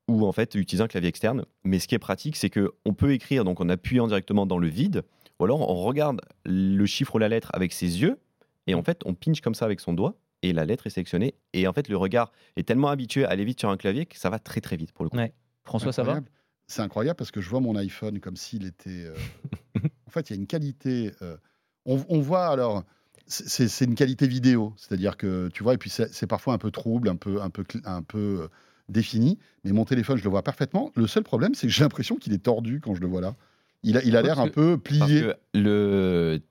[0.09, 1.45] ou en fait utiliser un clavier externe.
[1.63, 4.57] Mais ce qui est pratique, c'est que on peut écrire donc en appuyant directement dans
[4.57, 5.03] le vide,
[5.39, 8.17] ou alors on regarde le chiffre ou la lettre avec ses yeux
[8.67, 11.35] et en fait on pinche comme ça avec son doigt et la lettre est sélectionnée.
[11.53, 14.17] Et en fait le regard est tellement habitué à aller vite sur un clavier que
[14.17, 15.17] ça va très très vite pour le coup.
[15.17, 15.33] Ouais.
[15.63, 16.19] François, ça va?
[16.67, 19.05] C'est incroyable parce que je vois mon iPhone comme s'il était.
[19.05, 19.15] euh,
[20.13, 21.11] fait, il y a une qualité.
[21.21, 21.37] euh,
[21.85, 22.83] on, on voit alors.
[23.25, 27.07] C'est une qualité vidéo, c'est-à-dire que tu vois, et puis c'est parfois un peu trouble,
[27.07, 28.47] un peu, un peu, un peu euh,
[28.89, 29.39] défini.
[29.63, 30.91] Mais mon téléphone, je le vois parfaitement.
[30.95, 33.35] Le seul problème, c'est que j'ai l'impression qu'il est tordu quand je le vois là.
[33.81, 35.21] Il a, il a l'air parce un peu Parce plié.
[35.21, 36.41] que le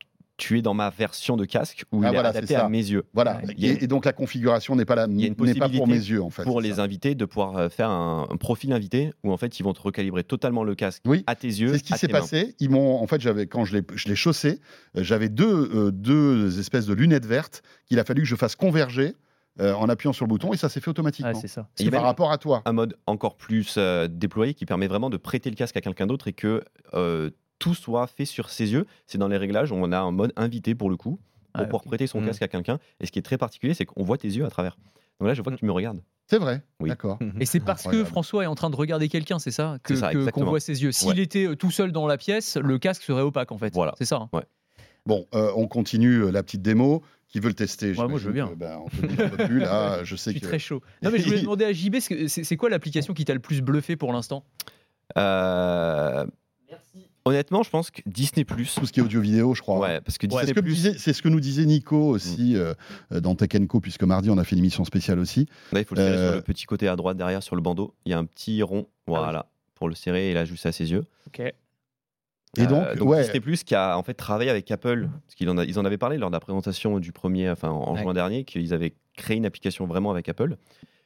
[0.42, 3.04] tu es dans ma version de casque où Ah, il est adapté à mes yeux.
[3.14, 3.40] Voilà.
[3.56, 5.36] il y a Et, et donc la configuration n'est pas là, il y a une
[5.38, 6.42] n'est pas pour mes yeux en fait.
[6.42, 6.82] pour les ça.
[6.82, 9.80] invités de pouvoir euh, faire un, un profil invité où en fait ils vont te
[9.80, 11.22] recalibrer totalement le casque Oui.
[11.28, 11.68] à tes yeux.
[11.72, 12.54] C'est ce qui s'est passé.
[12.58, 14.58] Ils m'ont, en fait, j'avais quand je l'ai, je l'ai chaussé,
[14.96, 18.56] euh, j'avais deux, euh, deux espèces de lunettes vertes qu'il a fallu que je fasse
[18.56, 19.14] converger
[19.60, 21.32] euh, en appuyant sur le bouton et ça s'est fait automatiquement.
[21.34, 21.68] Ah, c'est ça.
[21.78, 22.62] Il y a par rapport à toi.
[22.64, 26.06] un mode encore plus euh, déployé qui permet vraiment de prêter le casque à quelqu'un
[26.06, 26.64] d'autre et que
[26.94, 27.28] euh,
[27.62, 28.86] tout soit fait sur ses yeux.
[29.06, 31.18] C'est dans les réglages, on a un mode invité pour le coup,
[31.52, 32.26] pour Ah, pouvoir prêter son Mm.
[32.26, 32.78] casque à quelqu'un.
[33.00, 34.76] Et ce qui est très particulier, c'est qu'on voit tes yeux à travers.
[35.20, 36.00] Donc là, je vois que tu me regardes.
[36.26, 36.62] C'est vrai.
[36.80, 36.88] Oui.
[36.88, 37.18] D'accord.
[37.40, 38.04] Et c'est parce que.
[38.04, 40.46] François est en train de regarder quelqu'un, c'est ça ça, que- Qu'on exactement.
[40.50, 40.92] voit ses yeux.
[40.92, 41.18] S'il Ouais.
[41.20, 43.72] était euh, tout seul dans la pièce, le casque serait opaque en fait.
[43.74, 43.94] Voilà.
[43.98, 44.16] C'est ça.
[44.32, 44.40] hein.
[45.04, 47.02] Bon, euh, on continue euh, la petite démo.
[47.28, 48.46] Qui veut le tester Ouais, moi, je veux bien.
[48.48, 50.00] que, ben, peut plus là.
[50.04, 50.46] Je Je sais suis que.
[50.46, 50.82] très chaud.
[51.02, 53.40] Non mais je voulais demander à JB, c'est c'est- c'est quoi l'application qui t'a le
[53.40, 54.44] plus bluffé pour l'instant?
[55.16, 56.26] Euh,
[57.24, 59.78] Honnêtement, je pense que Disney Tout ce qui est audio-vidéo, je crois.
[59.78, 62.74] Ouais, parce que C'est Disney c'est ce que nous disait Nico aussi euh,
[63.10, 65.46] dans Tech Co, puisque mardi on a fait une émission spéciale aussi.
[65.72, 67.62] Là, il faut le serrer Euh, sur le petit côté à droite derrière sur le
[67.62, 67.94] bandeau.
[68.06, 70.90] Il y a un petit rond, voilà, pour le serrer et là juste à ses
[70.90, 71.04] yeux.
[71.28, 71.40] Ok.
[72.58, 73.22] Et donc, Euh, donc ouais.
[73.22, 75.84] Disney Plus qui a en fait travaillé avec Apple, parce qu'ils en, a- ils en
[75.84, 78.02] avaient parlé lors de la présentation du premier, enfin en Ouais.
[78.02, 80.56] juin dernier, qu'ils avaient créé une application vraiment avec Apple.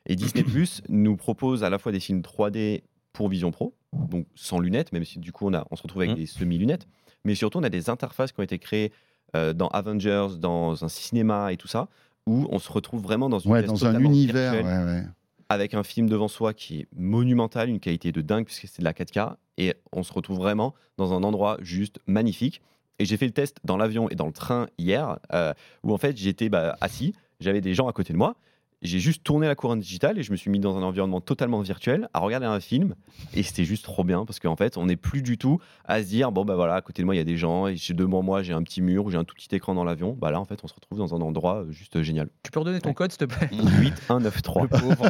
[0.06, 2.82] Et Disney Plus nous propose à la fois des films 3D
[3.16, 6.02] pour Vision Pro, donc sans lunettes, même si du coup on, a, on se retrouve
[6.02, 6.16] avec Mhm.
[6.18, 6.86] des semi-lunettes,
[7.24, 8.92] mais surtout on a des interfaces qui ont été créées
[9.34, 11.88] euh, dans Avengers, dans un cinéma et tout ça,
[12.26, 14.52] où on se retrouve vraiment dans une Ouais, dans un univers.
[14.52, 15.04] virtuelle ouais, ouais.
[15.48, 18.84] avec un film devant soi qui est monumental, une qualité de dingue puisque c'est de
[18.84, 22.60] la 4K et on se retrouve vraiment dans un endroit juste magnifique.
[22.98, 25.52] Et j'ai fait le test dans l'avion et dans le train hier euh,
[25.82, 28.36] où en fait j'étais bah, assis, j'avais des gens à côté de moi.
[28.82, 31.60] J'ai juste tourné la couronne digitale et je me suis mis dans un environnement totalement
[31.62, 32.94] virtuel à regarder un film
[33.34, 36.08] et c'était juste trop bien parce qu'en fait on n'est plus du tout à se
[36.08, 37.94] dire bon bah voilà à côté de moi il y a des gens et chez
[37.94, 40.30] devant moi j'ai un petit mur ou j'ai un tout petit écran dans l'avion bah
[40.30, 42.80] là en fait on se retrouve dans un endroit euh, juste génial Tu peux redonner
[42.80, 43.48] ton code s'il te plaît?
[43.50, 45.06] 8193 Le pauvre.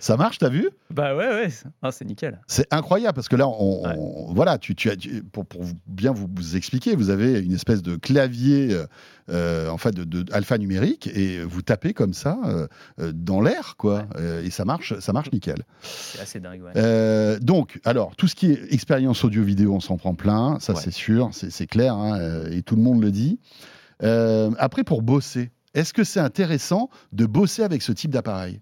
[0.00, 0.68] Ça marche, t'as vu?
[0.90, 1.48] Bah ouais, ouais.
[1.82, 2.40] Ah, c'est nickel.
[2.46, 3.94] C'est incroyable parce que là, on, Ouais.
[3.98, 7.38] on- voilà, tu, tu as, tu- pour, pour vous- bien vous, vous expliquer, vous avez
[7.40, 8.86] une espèce de clavier euh,
[9.30, 12.66] euh, en fait de, de alphanumérique et vous tapez comme ça euh,
[13.00, 15.64] euh, dans l'air, quoi, Euh, et ça marche, ça marche nickel.
[15.82, 17.40] C'est assez dingue, ouais.
[17.40, 20.80] Donc, alors, tout ce qui est expérience audio-vidéo, on s'en prend plein, ça Ouais.
[20.82, 23.38] c'est sûr, c'est clair, hein, et tout le monde le dit.
[24.02, 28.60] Après, pour bosser, est-ce que c'est intéressant de bosser avec ce type d'appareil?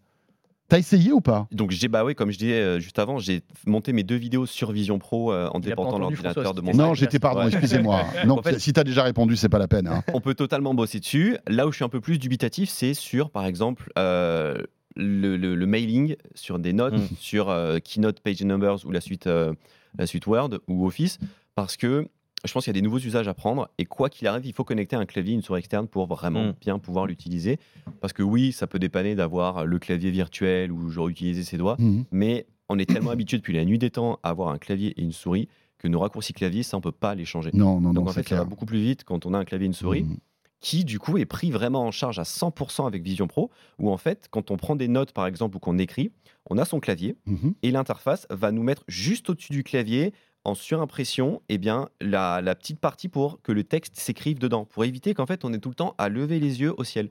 [0.69, 1.49] T'as essayé ou pas?
[1.51, 4.45] Donc j'ai bah oui, comme je disais euh, juste avant, j'ai monté mes deux vidéos
[4.45, 7.49] sur Vision Pro euh, en déportant l'ordinateur de mon Non, j'étais pardon, Ouais.
[7.49, 8.03] excusez-moi.
[8.27, 9.87] Non, En fait- si t'as déjà répondu, c'est pas la peine.
[9.87, 10.03] hein.
[10.13, 11.39] on peut totalement bosser dessus.
[11.49, 14.59] Là où je suis un peu plus dubitatif, c'est sur, par exemple, euh,
[14.95, 17.07] le, le- le mailing sur des notes, Mm.
[17.19, 19.53] sur euh, Keynote Page Numbers ou la suite, euh,
[19.99, 21.19] la suite Word ou Office,
[21.55, 22.07] parce que
[22.45, 24.53] je pense qu'il y a des nouveaux usages à prendre et quoi qu'il arrive, il
[24.53, 26.55] faut connecter un clavier, une souris externe pour vraiment Mm.
[26.61, 27.59] bien pouvoir l'utiliser.
[28.01, 31.77] Parce que oui, ça peut dépanner d'avoir le clavier virtuel ou genre utiliser ses doigts,
[31.79, 32.05] Mhm.
[32.13, 35.03] mais on est tellement habitué depuis la nuit des temps à avoir un clavier et
[35.03, 37.51] une souris que nos raccourcis clavier, ça on peut pas les changer.
[37.55, 39.39] Non, non, Donc non, en c'est fait, ça va beaucoup plus vite quand on a
[39.39, 40.17] un clavier et une souris Mhm.
[40.61, 43.97] qui du coup est pris vraiment en charge à 100% avec Vision Pro, où en
[43.97, 46.11] fait, quand on prend des notes par exemple ou qu'on écrit,
[46.51, 47.55] on a son clavier Mhm.
[47.63, 50.13] et l'interface va nous mettre juste au-dessus du clavier
[50.45, 54.85] en surimpression eh bien, la, la petite partie pour que le texte s'écrive dedans, pour
[54.85, 57.11] éviter qu'en fait on ait tout le temps à lever les yeux au ciel.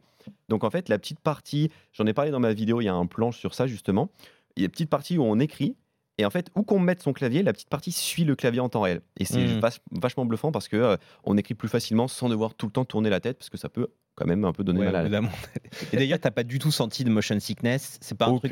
[0.49, 2.93] Donc en fait, la petite partie, j'en ai parlé dans ma vidéo, il y a
[2.93, 4.09] un plan sur ça justement,
[4.55, 5.75] il y a une petite partie où on écrit,
[6.17, 8.69] et en fait, où qu'on mette son clavier, la petite partie suit le clavier en
[8.69, 9.01] temps réel.
[9.19, 12.65] Et c'est vach- vachement bluffant parce que euh, on écrit plus facilement sans devoir tout
[12.65, 14.85] le temps tourner la tête, parce que ça peut quand même un peu donner Ouais,
[14.91, 15.21] mal à la.
[15.93, 17.99] Et d'ailleurs, t'as pas du tout senti de motion sickness.
[18.01, 18.51] C'est pas un truc.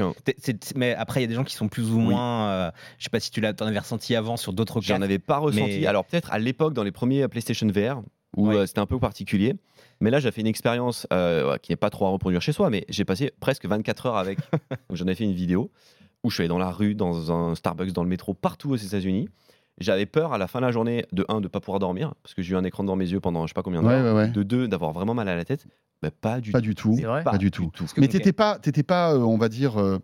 [0.76, 2.04] Mais après, il y a des gens qui sont plus ou Oui.
[2.06, 2.50] moins.
[2.50, 5.04] euh, je sais pas si tu l'as, avais ressenti avant sur d'autres J'en cas.
[5.04, 5.80] avais pas ressenti.
[5.82, 8.02] mais- Alors peut-être à l'époque dans les premiers PlayStation VR
[8.38, 8.56] où Ouais.
[8.58, 9.56] euh, c'était un peu particulier.
[10.02, 12.70] Mais là, j'ai fait une expérience euh, qui n'est pas trop à reproduire chez soi,
[12.70, 14.38] mais j'ai passé presque 24 heures avec.
[14.94, 15.72] J'en ai fait une vidéo
[16.24, 18.76] où je suis allé dans la rue, dans un Starbucks, dans le métro, partout aux
[18.76, 19.30] États-Unis.
[19.80, 22.34] J'avais peur à la fin de la journée, de un, de pas pouvoir dormir, parce
[22.34, 24.16] que j'ai eu un écran devant mes yeux pendant je sais pas combien d'heures.
[24.16, 24.28] ouais, ouais.
[24.30, 25.68] De deux, d'avoir vraiment mal à la tête.
[26.04, 26.66] Mais pas du Pas tout.
[26.68, 26.98] du tout.
[27.24, 27.72] Pas du tout.
[27.98, 29.98] Mais t'étais pas, t'étais pas, euh, on va dire, euh,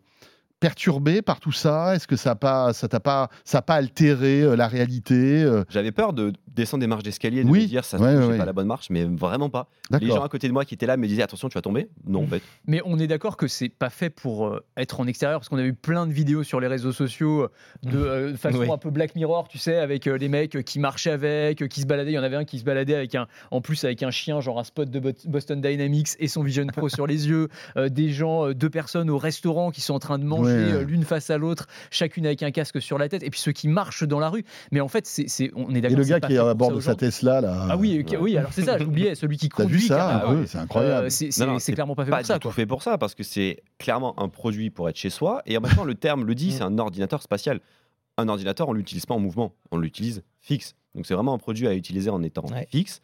[0.62, 1.96] perturbé par tout ça?
[1.96, 5.44] Est-ce que ça a pas, ça t'a pas, ça a pas altéré euh, la réalité
[5.44, 8.16] euh, J'avais peur de descendre des marches d'escalier et de Oui, me dire ça ouais,
[8.16, 8.38] ouais.
[8.38, 9.68] pas la bonne marche, mais vraiment pas.
[10.00, 11.90] Les gens à côté de moi qui étaient là me disaient attention, tu vas tomber.
[12.06, 12.42] Non, en fait.
[12.68, 15.58] Mais on est d'accord que c'est pas fait pour euh, être en extérieur parce qu'on
[15.58, 17.48] a eu plein de vidéos sur les réseaux sociaux
[17.84, 18.72] de euh, façon Oui.
[18.72, 21.82] un peu Black Mirror, tu sais, avec euh, les mecs qui marchaient avec, euh, qui
[21.82, 22.12] se baladaient.
[22.12, 24.40] Il y en avait un qui se baladait avec un, en plus avec un chien,
[24.40, 27.48] genre un spot de Boston Dynamics et son Vision Pro sur les yeux.
[27.78, 30.51] Euh, des gens, euh, deux personnes au restaurant qui sont en train de manger Ouais.
[30.52, 33.24] Euh, l'une face à l'autre, chacune avec un casque sur la tête.
[33.24, 34.44] Et puis ceux qui marchent dans la rue.
[34.72, 35.98] Mais en fait, c'est, on est Et d'accord.
[35.98, 36.96] le c'est gars qui est à bord de sa.
[36.96, 37.68] Tesla là.
[37.70, 38.18] Ah oui, Ouais.
[38.18, 38.38] oui.
[38.38, 38.78] Alors c'est ça.
[38.78, 39.80] J'oubliais celui qui T'as conduit.
[39.80, 41.06] vu ça peu C'est incroyable.
[41.06, 42.40] Euh, c'est, c'est- Non, non, c'est clairement pas fait pas pour ça.
[42.40, 42.52] tout quoi.
[42.54, 45.62] fait pour ça parce que c'est clairement un produit pour être chez soi et en
[45.62, 46.52] même temps le terme le dit Mm.
[46.52, 47.60] c'est un ordinateur spatial
[48.18, 51.68] un ordinateur on l'utilise pas en mouvement on l'utilise fixe donc c'est vraiment un produit
[51.68, 52.68] à utiliser en étant Ouais.
[52.70, 53.00] fixe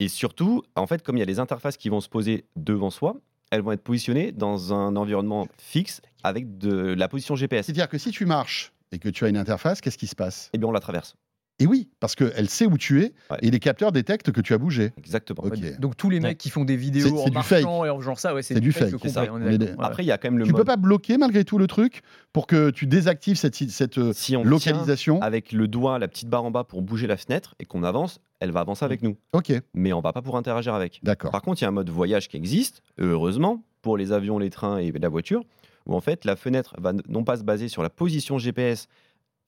[0.00, 2.90] et surtout en fait comme il y a les interfaces qui vont se poser devant
[2.90, 3.16] soi
[3.52, 7.98] elles vont être positionnées dans un environnement fixe avec de la position GPS C'est-à-dire que
[7.98, 10.50] si tu marches et que tu as une interface, qu'est-ce qui se passe?
[10.54, 11.14] Et bien on la traverse
[11.58, 13.36] Et oui, parce qu'elle sait où tu es Ouais.
[13.42, 14.92] et les capteurs détectent que tu as bougé.
[14.96, 15.44] exactement.
[15.78, 16.34] Donc tous les mecs Ouais.
[16.36, 18.60] qui font des vidéos c'est en du marchant et en genre ça, ouais, c'est C'est
[18.60, 19.24] du fake, fake c'est ça.
[19.30, 21.44] on est après il y a quand même le Tu peux mode pas bloquer malgré
[21.44, 22.00] tout le truc
[22.32, 26.08] pour que tu désactives cette, cette euh, si on localisation tient avec le doigt la
[26.08, 29.02] petite barre en bas pour bouger la fenêtre et qu'on avance elle va avancer avec
[29.02, 31.30] nous Ok, mais on va pas pouvoir interagir avec d'accord.
[31.30, 34.50] Par contre, il y a un mode voyage qui existe, heureusement, pour les avions, les
[34.50, 35.42] trains et la voiture,
[35.86, 38.88] où en fait la fenêtre va non pas se baser sur la position GPS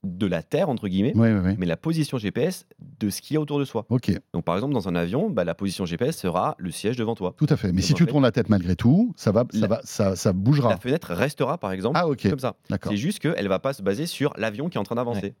[0.03, 1.55] de la Terre, entre guillemets, Oui, oui, oui.
[1.57, 2.67] mais la position GPS
[2.99, 3.87] de ce qu'il y a autour de soi.
[3.89, 7.15] Ok, Donc par exemple, dans un avion, bah, la position GPS sera le siège devant
[7.15, 7.33] toi.
[7.37, 7.69] tout à fait.
[7.69, 9.81] Mais Donc, si tu fait- tournes la tête malgré tout, ça va, ça La- va,
[9.83, 10.69] ça, ça bougera.
[10.69, 12.55] La fenêtre restera, par exemple, Ah comme ça.
[12.69, 12.91] d'accord.
[12.91, 15.33] C'est juste qu'elle va pas se baser sur l'avion qui est en train d'avancer.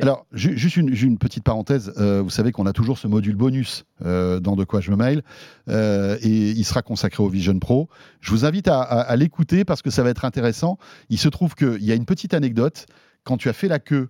[0.00, 1.92] Alors, ju- juste une, petite parenthèse.
[1.96, 4.96] Euh, vous savez qu'on a toujours ce module bonus euh, dans De quoi je me
[4.96, 5.22] mail,
[5.68, 7.88] euh, et il sera consacré au Vision Pro.
[8.20, 10.78] Je vous invite à, l'écouter parce que ça va être intéressant.
[11.08, 12.86] Il se trouve qu'il y a une petite anecdote.
[13.24, 14.08] Quand tu as fait la queue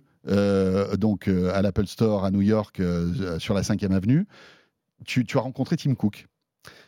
[0.97, 2.81] donc à l'Apple Store à New York
[3.37, 4.25] sur la 5e avenue,
[5.05, 6.27] tu as rencontré Tim Cook.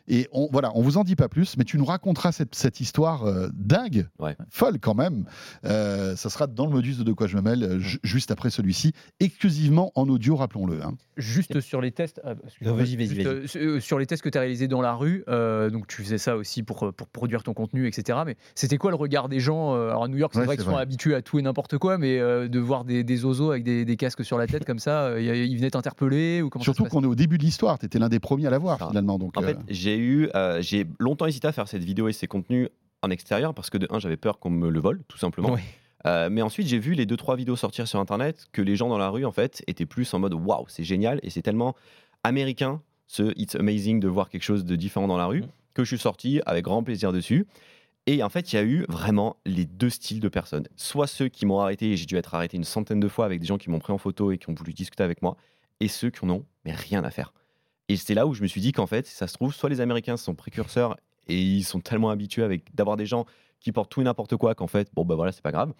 [0.08, 2.80] Et on, voilà, on vous en dit pas plus, mais tu nous raconteras cette, cette
[2.80, 4.36] histoire euh, dingue, Ouais.
[4.50, 5.26] folle quand même.
[5.66, 8.30] Euh, ça sera dans le modus de De quoi je me mêle, euh, ju- juste
[8.32, 10.82] après celui-ci, exclusivement en audio, rappelons-le.
[10.84, 10.94] hein.
[11.18, 13.58] Juste sur les tests, ah, excuse-moi, Non, vas-y, vas-y, juste, vas-y.
[13.64, 16.18] euh, sur- les tests que tu as réalisés dans la rue, euh, donc tu faisais
[16.18, 18.20] ça aussi pour, pour produire ton contenu, etc.
[18.26, 20.66] Mais c'était quoi le regard des gens Alors à New York, c'est Ouais, vrai qu'ils
[20.66, 23.64] sont habitués à tout et n'importe quoi, mais euh, de voir des, des oiseaux avec
[23.64, 26.86] des, des casques sur la tête comme ça, euh, ils venaient t'interpeller ou comment Surtout
[26.86, 28.88] qu'on est au début de l'histoire, tu étais l'un des premiers à l'avoir Ah.
[28.90, 29.18] finalement.
[29.18, 32.14] Donc, En euh, fait, j'ai eu, euh, j'ai longtemps hésité à faire cette vidéo et
[32.14, 32.70] ces contenus
[33.02, 35.56] en extérieur parce que de un, j'avais peur qu'on me le vole, tout simplement.
[36.06, 38.90] Euh, mais ensuite, j'ai vu les deux trois vidéos sortir sur internet que les gens
[38.90, 41.76] dans la rue en fait étaient plus en mode waouh, c'est génial et c'est tellement
[42.24, 45.48] américain ce it's amazing de voir quelque chose de différent dans la rue Mhm.
[45.74, 47.46] que je suis sorti avec grand plaisir dessus.
[48.08, 50.68] Et en fait, il y a eu vraiment les deux styles de personnes.
[50.76, 53.40] Soit ceux qui m'ont arrêté, et j'ai dû être arrêté une centaine de fois avec
[53.40, 55.38] des gens qui m'ont pris en photo et qui ont voulu discuter avec moi,
[55.80, 57.34] et ceux qui en ont mais rien à faire.
[57.90, 59.82] Et c'est là où je me suis dit qu'en fait, ça se trouve, soit les
[59.82, 63.26] Américains sont précurseurs et ils sont tellement habitués avec d'avoir des gens
[63.60, 65.74] qui portent tout et n'importe quoi qu'en fait, bon bah voilà, c'est pas grave.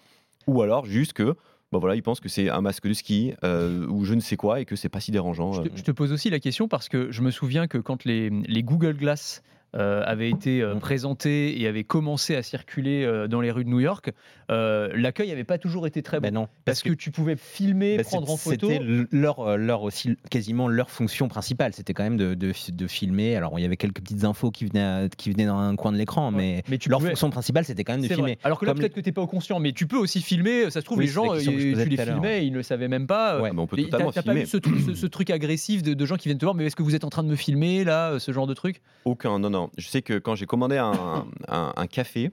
[0.46, 1.36] Ou alors juste que,
[1.72, 4.36] bah voilà, ils pensent que c'est un masque de ski euh, ou je ne sais
[4.36, 5.52] quoi et que c'est pas si dérangeant.
[5.52, 5.64] Je euh.
[5.64, 8.30] te, je te pose aussi la question parce que je me souviens que quand les,
[8.30, 9.42] les Google Glass
[9.76, 10.80] euh, avaient été euh, Mm.
[10.80, 14.10] présentés et avaient commencé à circuler euh, dans les rues de New York,
[14.50, 16.22] euh, l'accueil n'avait pas toujours été très bon.
[16.22, 18.68] Ben non, parce que, tu pouvais filmer, bah, prendre en photo.
[18.70, 21.72] C'était leur, euh, leur aussi, quasiment leur fonction principale.
[21.74, 23.36] C'était quand même de, de, de filmer.
[23.36, 25.92] Alors, il y avait quelques petites infos qui venaient, à- qui venaient dans un coin
[25.92, 28.22] de l'écran, mais, mais tu leur pouvais- fonction principale, c'était quand même de filmer.
[28.22, 28.38] vrai.
[28.44, 30.70] Alors que là, peut-être que tu n'es pas au conscient, mais tu peux aussi filmer.
[30.70, 33.06] Ça se trouve, Oui, les gens, que tu les filmais, ils ne le savaient même
[33.06, 33.40] pas.
[33.40, 33.50] Ouais.
[33.50, 35.92] Ah, mais on peut totalement T'as pas eu ce, truc- ce- ce truc agressif de,
[35.94, 37.36] de gens qui viennent te voir, mais est-ce que vous êtes en train de me
[37.36, 38.80] filmer là, ce genre de truc?
[39.04, 39.65] Aucun, non, non.
[39.76, 42.30] Je sais que quand j'ai commandé un, un- un café,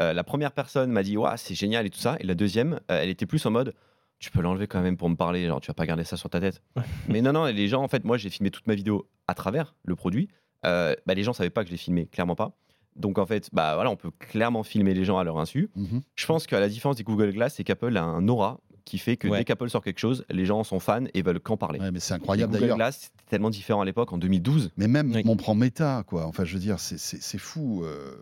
[0.00, 2.16] euh, la première personne m'a dit Waouh, c'est génial et tout ça.
[2.20, 3.74] Et la deuxième, euh, elle était plus en mode
[4.18, 6.30] Tu peux l'enlever quand même pour me parler, genre tu vas pas garder ça sur
[6.30, 6.62] ta tête.
[7.08, 9.74] Mais non, non, les gens, en fait, moi j'ai filmé toute ma vidéo à travers
[9.84, 10.28] le produit.
[10.64, 12.52] Euh, bah, les gens savaient pas que je l'ai filmé, clairement pas.
[12.94, 15.70] Donc en fait, bah voilà, on peut clairement filmer les gens à leur insu.
[15.76, 16.02] Mhm.
[16.14, 19.16] Je pense qu'à la différence des Google Glass, c'est qu'Apple a un aura qui fait
[19.16, 19.38] que Ouais.
[19.38, 21.78] dès qu'Apple sort quelque chose, les gens sont fans et veulent qu'en parler.
[21.80, 22.76] Ouais, mais c'est incroyable Google d'ailleurs.
[22.76, 24.70] Glass, c'était tellement différent à l'époque, en 2012.
[24.76, 25.22] Mais même, Oui.
[25.26, 26.26] on prend Meta, quoi.
[26.26, 27.82] Enfin, je veux dire, c'est- c'est c'est fou.
[27.84, 28.14] euh,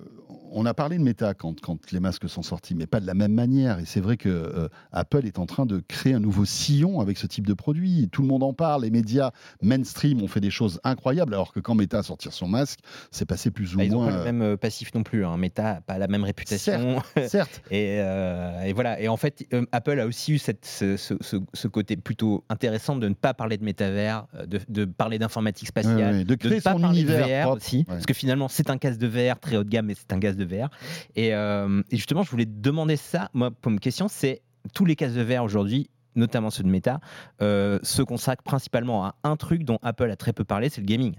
[0.53, 3.15] on a parlé de Meta quand, quand les masques sont sortis, mais pas de la
[3.15, 3.79] même manière.
[3.79, 7.19] Et c'est vrai que euh, Apple est en train de créer un nouveau sillon avec
[7.19, 8.09] ce type de produit.
[8.11, 8.83] Tout le monde en parle.
[8.83, 9.31] Les médias
[9.63, 12.81] mainstream ont fait des choses incroyables, alors que quand Meta a sorti son masque,
[13.11, 14.11] c'est passé plus ou Bah, ils n'ont moins.
[14.13, 15.25] pas le même euh, passif non plus.
[15.25, 15.37] Hein.
[15.37, 17.03] Meta n'a pas la même réputation.
[17.17, 19.01] euh, Certes, Et, euh, et voilà.
[19.01, 22.45] Et en fait, euh, Apple a aussi eu cette, ce, ce- ce- ce côté plutôt
[22.49, 26.17] intéressant de ne pas parler de métavers, euh, de, de parler d'informatique spatiale.
[26.19, 27.57] Ouais, de ne pas son parler de VR propre.
[27.57, 27.85] aussi, Ouais.
[27.89, 30.21] parce que finalement c'est un casque de VR très haut de gamme, mais c'est un
[30.21, 30.69] casque de VR.
[31.17, 33.29] Et, euh, et justement, je voulais demander ça.
[33.35, 34.43] Moi, pour une question, c'est
[34.75, 37.01] tous les casques de VR aujourd'hui, notamment ceux de Meta,
[37.41, 40.87] euh, se consacrent principalement à un truc dont Apple a très peu parlé, c'est le
[40.87, 41.15] gaming.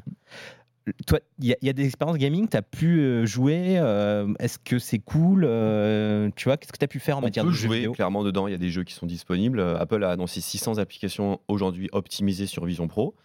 [1.05, 3.77] Toi, il y, a- il y a des expériences gaming, tu as pu euh, jouer,
[3.77, 7.19] euh, est-ce que c'est cool euh, Tu vois, qu'est-ce que tu as pu faire en
[7.19, 9.59] On matière peut de jouer clairement dedans, il y a des jeux qui sont disponibles.
[9.61, 13.15] Apple a annoncé 600 applications aujourd'hui optimisées sur Vision Pro,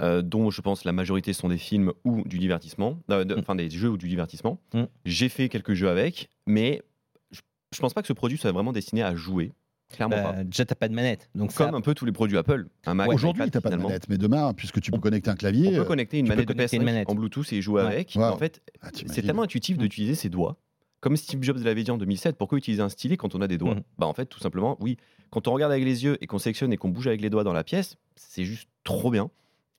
[0.00, 3.38] euh, dont je pense la majorité sont des films ou du divertissement, de- Mm.
[3.38, 4.60] enfin des jeux ou du divertissement.
[4.74, 4.82] Mm.
[5.04, 6.82] J'ai fait quelques jeux avec, mais
[7.30, 7.40] je,
[7.72, 9.52] je pense pas que ce produit soit vraiment destiné à jouer.
[9.94, 10.44] Clairement Bah, pas.
[10.44, 11.28] Déjà, t'as pas de manette.
[11.34, 12.66] Donc ça, Comme un peu tous les produits Apple.
[12.86, 15.34] Un Mac, un Aujourd'hui, n'as pas de manette, mais demain, puisque tu peux connecter un
[15.34, 15.70] On clavier.
[15.70, 17.10] peut euh, connecter une tu peux manette de connecter PS5 une manette.
[17.10, 17.88] en Bluetooth et jouer Ouais.
[17.88, 18.12] avec.
[18.16, 18.22] Wow.
[18.24, 19.80] En fait, ah, c'est tellement intuitif Mm.
[19.80, 20.56] d'utiliser ses doigts.
[21.00, 23.58] Comme Steve Jobs l'avait dit en 2007, pourquoi utiliser un stylet quand on a des
[23.58, 23.82] doigts Mhm.
[23.98, 24.96] Bah en fait, tout simplement, oui.
[25.30, 27.44] Quand on regarde avec les yeux et qu'on sélectionne et qu'on bouge avec les doigts
[27.44, 29.30] dans la pièce, c'est juste trop bien.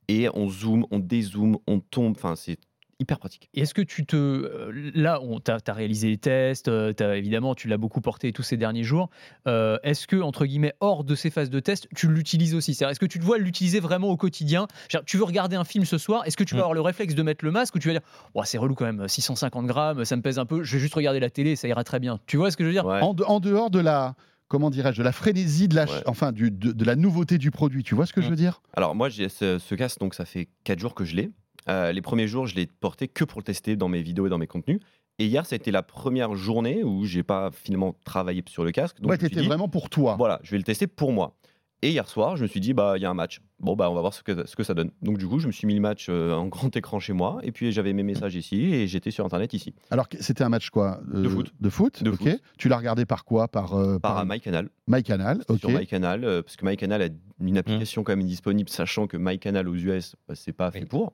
[0.07, 2.13] Et on zoome, on dézoome, on tombe.
[2.15, 2.57] Enfin, c'est
[2.99, 3.49] hyper pratique.
[3.53, 4.15] Et Est-ce que tu te.
[4.15, 8.43] euh, Là, tu as, réalisé les tests, euh, t'as- évidemment, tu l'as beaucoup porté tous
[8.43, 9.09] ces derniers jours.
[9.47, 12.73] Euh, Est-ce que, entre guillemets, hors de ces phases de test, tu l'utilises aussi?
[12.73, 14.67] C'est-à-dire, Est-ce que tu te vois l'utiliser vraiment au quotidien?
[15.05, 16.63] Tu veux regarder un film ce soir, est-ce que tu vas Mm.
[16.63, 18.85] avoir le réflexe de mettre le masque ou tu vas dire Ouah, c'est relou quand
[18.85, 21.67] même, 650 grammes, ça me pèse un peu, je vais juste regarder la télé, ça
[21.67, 22.19] ira très bien.
[22.27, 22.85] Tu vois ce que je veux dire?
[22.85, 23.01] Ouais.
[23.01, 24.15] En, de- en dehors de la,
[24.47, 26.01] comment dirais-je, de la frénésie, de la, Ouais.
[26.05, 27.83] enfin, du, de, de la nouveauté du produit.
[27.83, 28.29] Tu vois ce que je Mm.
[28.29, 28.61] veux dire?
[28.73, 31.31] Alors moi, j'ai ce, ce casque, donc ça fait 4 jours que je l'ai.
[31.69, 34.29] Euh, les premiers jours, je l'ai porté que pour le tester dans mes vidéos et
[34.29, 34.79] dans mes contenus.
[35.17, 38.71] Et hier, ça a été la première journée où j'ai pas finalement travaillé sur le
[38.71, 38.99] casque.
[38.99, 40.15] Donc Ouais, je me suis t'étais dit, vraiment pour toi.
[40.17, 41.35] Voilà, je vais le tester pour moi.
[41.81, 43.41] Et hier soir, je me suis dit, bah, il y a un match.
[43.59, 44.91] Bon, bah, on va voir ce que, ce que ça donne.
[45.01, 47.39] Donc, du coup, je me suis mis le match euh, en grand écran chez moi.
[47.43, 49.73] Et puis, j'avais mes messages ici et j'étais sur Internet ici.
[49.91, 51.51] Alors, c'était un match quoi euh, De foot.
[51.59, 52.17] De foot, De ok.
[52.17, 52.41] foot.
[52.57, 53.47] Tu l'as regardé par quoi?
[53.47, 54.69] Par, euh, Par MyCanal.
[54.87, 55.59] MyCanal, C'était ok.
[55.59, 57.07] Sur MyCanal, euh, parce que MyCanal a
[57.39, 61.13] une application quand même disponible, sachant que MyCanal aux US, bah, c'est pas fait pour.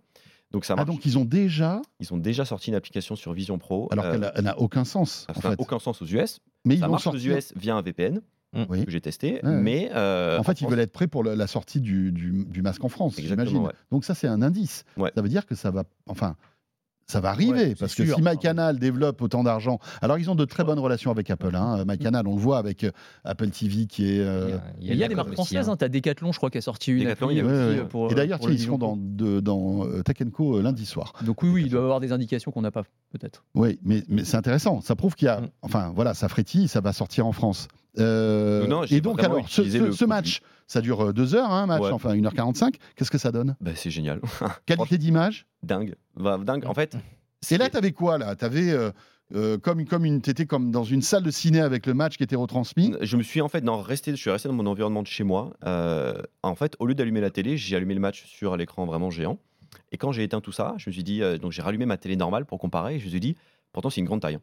[0.51, 0.87] Donc, ça Ah, marche.
[0.87, 3.87] donc ils ont déjà, Ils ont déjà sorti une application sur Vision Pro.
[3.91, 6.39] alors euh, qu'elle n'a aucun sens, ça n'a aucun sens aux US.
[6.65, 7.37] Mais ils ça vont marche aux sortir.
[7.37, 8.21] US via un VPN
[8.69, 8.83] Oui.
[8.85, 9.39] que j'ai testé.
[9.43, 9.49] Ouais.
[9.51, 12.45] Mais euh, En fait, ils France- veulent être prêts pour le- la sortie du, du-
[12.45, 13.57] du masque en France, j'imagine.
[13.59, 13.71] ouais.
[13.91, 14.83] Donc ça, c'est un indice.
[14.97, 15.11] Ouais.
[15.15, 16.35] Ça veut dire que ça va, enfin,
[17.11, 18.15] ça va arriver Ouais, parce que sûr.
[18.15, 21.55] si MyCanal développe autant d'argent, alors ils ont de très bonnes relations avec Apple.
[21.55, 21.83] Hein.
[21.85, 22.91] MyCanal, on le voit avec euh,
[23.23, 24.19] Apple TV qui est.
[24.21, 25.73] euh, Il y a, des marques françaises, hein.
[25.73, 25.77] hein.
[25.77, 27.51] tu as Decathlon, je crois, qui a sorti une Decathlon, appli il y a ouais,
[27.51, 27.79] aussi, ouais.
[27.81, 31.13] euh, pour, Et d'ailleurs, ils seront dans, de- dans euh, Tech Co euh, lundi soir.
[31.25, 33.43] Donc oui, oui, il doit y avoir des indications qu'on n'a pas, peut-être.
[33.55, 34.81] Oui, mais, mais c'est intéressant.
[34.81, 35.41] Ça prouve qu'il y a.
[35.41, 35.49] Mm.
[35.63, 37.67] Enfin, voilà, ça frétille, ça va sortir en France.
[37.99, 40.41] Euh, Non, et donc, alors, ce match,
[40.71, 41.91] ça dure euh, deux heures, hein, un match, Ouais.
[41.91, 42.75] enfin 1h45.
[42.95, 44.21] Qu'est-ce que ça donne bah, c'est génial.
[44.65, 45.95] Qualité d'image dingue.
[46.17, 46.65] Dingue.
[46.65, 46.95] En fait,
[47.51, 48.35] Et là, tu avais quoi là?
[48.35, 48.73] Tu avais
[49.33, 52.23] euh, comme, comme une, t'étais comme dans une salle de ciné avec le match qui
[52.23, 52.93] était retransmis?
[53.01, 55.23] Je me suis en fait non, resté, je suis resté dans mon environnement de chez
[55.23, 55.53] moi.
[55.65, 59.09] Euh, en fait, au lieu d'allumer la télé, j'ai allumé le match sur l'écran vraiment
[59.09, 59.39] géant.
[59.91, 61.97] Et quand j'ai éteint tout ça, je me suis dit, euh, donc j'ai rallumé ma
[61.97, 62.95] télé normale pour comparer.
[62.95, 63.35] Et je me suis dit,
[63.71, 64.39] pourtant c'est une grande taille.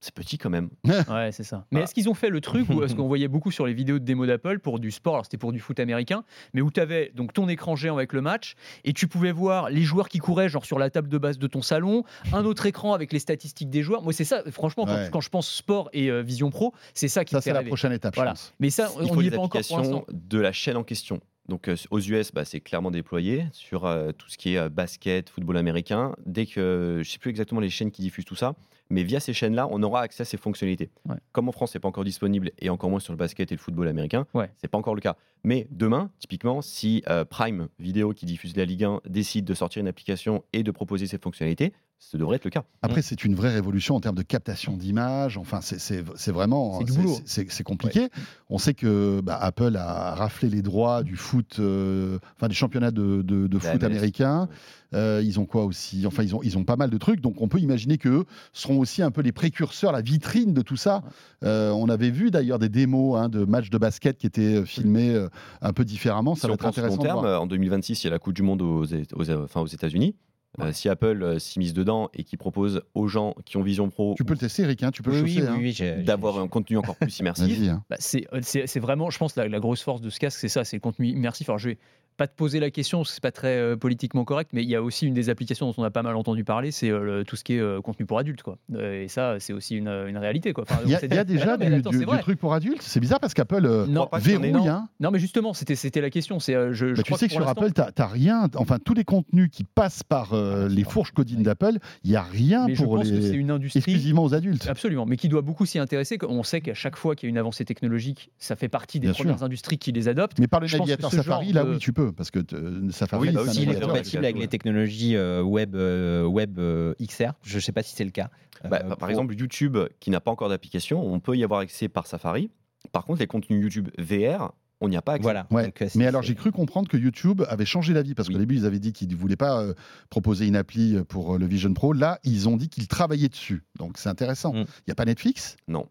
[0.00, 0.68] C'est petit quand même.
[1.08, 1.58] Ouais, c'est ça.
[1.70, 1.84] Mais Voilà.
[1.84, 4.04] est-ce qu'ils ont fait le truc où est-ce qu'on voyait beaucoup sur les vidéos de
[4.04, 7.10] démo d'Apple pour du sport, alors c'était pour du foot américain, mais où tu avais
[7.14, 10.48] donc ton écran géant avec le match et tu pouvais voir les joueurs qui couraient
[10.50, 13.70] genre sur la table de base de ton salon, un autre écran avec les statistiques
[13.70, 14.02] des joueurs.
[14.02, 15.08] Moi c'est ça, franchement, quand, Ouais.
[15.10, 17.54] quand je pense sport et euh, Vision Pro, c'est ça qui Ça, me fait c'est
[17.54, 18.32] la prochaine étape, Voilà.
[18.32, 18.54] je pense.
[18.60, 20.04] Mais ça, Il on n'y est pas encore pour l'instant.
[20.12, 21.20] de la chaîne en question.
[21.48, 24.68] Donc euh, aux US, bah, c'est clairement déployé sur euh, tout ce qui est euh,
[24.68, 26.14] basket, football américain.
[26.24, 28.54] Dès que je sais plus exactement les chaînes qui diffusent tout ça,
[28.88, 30.90] mais via ces chaînes-là, on aura accès à ces fonctionnalités.
[31.08, 31.16] Ouais.
[31.32, 33.60] Comme en France, c'est pas encore disponible et encore moins sur le basket et le
[33.60, 34.50] football américain, Ouais.
[34.56, 35.16] c'est pas encore le cas.
[35.42, 39.88] Mais demain, typiquement, si Prime Vidéo qui diffuse la Ligue 1 décide de sortir une
[39.88, 41.74] application et de proposer ces fonctionnalités,
[42.10, 42.64] ce devrait être le cas.
[42.82, 45.36] Après, c'est une vraie révolution en termes de captation d'images.
[45.38, 46.80] Enfin, c'est- vraiment
[47.24, 48.08] C'est compliqué.
[48.50, 52.90] On sait que bah, Apple a raflé les droits du foot, euh, enfin des championnats
[52.90, 53.86] de, de- de La foot MLS.
[53.86, 54.48] américains.
[54.92, 56.06] Euh, ils ont quoi aussi?
[56.06, 57.20] Enfin, ils ont, ils ont pas mal de trucs.
[57.20, 60.76] Donc, on peut imaginer qu'eux seront aussi un peu les précurseurs, la vitrine de tout
[60.76, 61.02] ça.
[61.42, 65.10] Euh, on avait vu d'ailleurs des démos hein, de matchs de basket qui étaient filmés
[65.14, 65.28] euh,
[65.62, 66.34] un peu différemment.
[66.36, 67.02] Ça si va on être pense long intéressant.
[67.02, 67.42] de terme, voir.
[67.42, 70.14] en 2026, il y a la Coupe du Monde aux, aux, enfin, aux États-Unis.
[70.60, 73.88] Euh, si Apple euh, s'y mise dedans et qui propose aux gens qui ont Vision
[73.90, 74.82] Pro Tu peux le tester, Eric.
[74.84, 75.42] hein, tu peux Oui, le oui, chausser.
[75.42, 75.58] oui, hein.
[75.58, 77.82] oui, j'ai- d'avoir un contenu encore plus immersif, Vas-y, hein.
[77.90, 80.48] Bah, c'est c'est- c'est vraiment, je pense, la, la grosse force de ce casque, c'est
[80.48, 81.48] ça, c'est le contenu immersif.
[81.48, 81.78] Alors, je vais
[82.16, 84.76] pas te poser la question, que c'est pas très euh, politiquement correct, mais il y
[84.76, 87.36] a aussi une des applications dont on a pas mal entendu parler, c'est euh, tout
[87.36, 88.56] ce qui est euh, contenu pour adultes, quoi.
[88.78, 90.64] Et ça, c'est aussi une, une réalité, quoi.
[90.68, 92.54] Enfin, Il y a, y a déjà Ah non, du, attends, du- du truc pour
[92.54, 92.82] adultes?
[92.82, 94.52] C'est bizarre parce qu'Apple Non, y verrouille.
[94.52, 94.68] non.
[94.68, 94.88] hein.
[95.00, 96.38] Non, mais justement, c'était c'était la question.
[96.38, 98.78] C'est, je, je Mais tu crois sais que pour sur Apple, tu n'as rien, enfin
[98.84, 101.42] tous les contenus qui passent par Ah, les fourches codines Ouais.
[101.44, 104.22] d'Apple, il n'y a rien mais je pour pense que c'est les une industrie exclusivement
[104.24, 104.66] aux adultes.
[104.68, 106.18] Absolument, mais qui doit beaucoup s'y intéresser.
[106.28, 109.08] On sait qu'à chaque fois qu'il y a une avancée technologique, ça fait partie des
[109.08, 109.46] Bien premières sûr.
[109.46, 110.38] industries qui les adoptent.
[110.38, 113.28] Mais par le que navigateur Safari, là de- oui, tu peux, parce que euh, Safari,
[113.28, 117.60] Oui, bah est compatible avec les technologies euh, web, euh, web euh, XR, je ne
[117.60, 118.30] sais pas si c'est le cas.
[118.68, 121.88] Bah, par pour- exemple, YouTube, qui n'a pas encore d'application, on peut y avoir accès
[121.88, 122.50] par Safari.
[122.92, 125.22] Par contre, les contenus YouTube VR, on n'y a pas accès.
[125.22, 125.46] Voilà.
[125.50, 128.34] Ouais, Donc, c'est- Mais alors j'ai cru comprendre que YouTube avait changé d'avis parce Oui.
[128.34, 129.72] qu'au début ils avaient dit qu'ils ne voulaient pas euh,
[130.10, 131.92] proposer une appli pour euh, le Vision Pro.
[131.92, 133.62] Là ils ont dit qu'ils travaillaient dessus.
[133.78, 134.52] Donc c'est intéressant.
[134.54, 134.66] Il Mm.
[134.88, 135.88] n'y a pas Netflix, Non,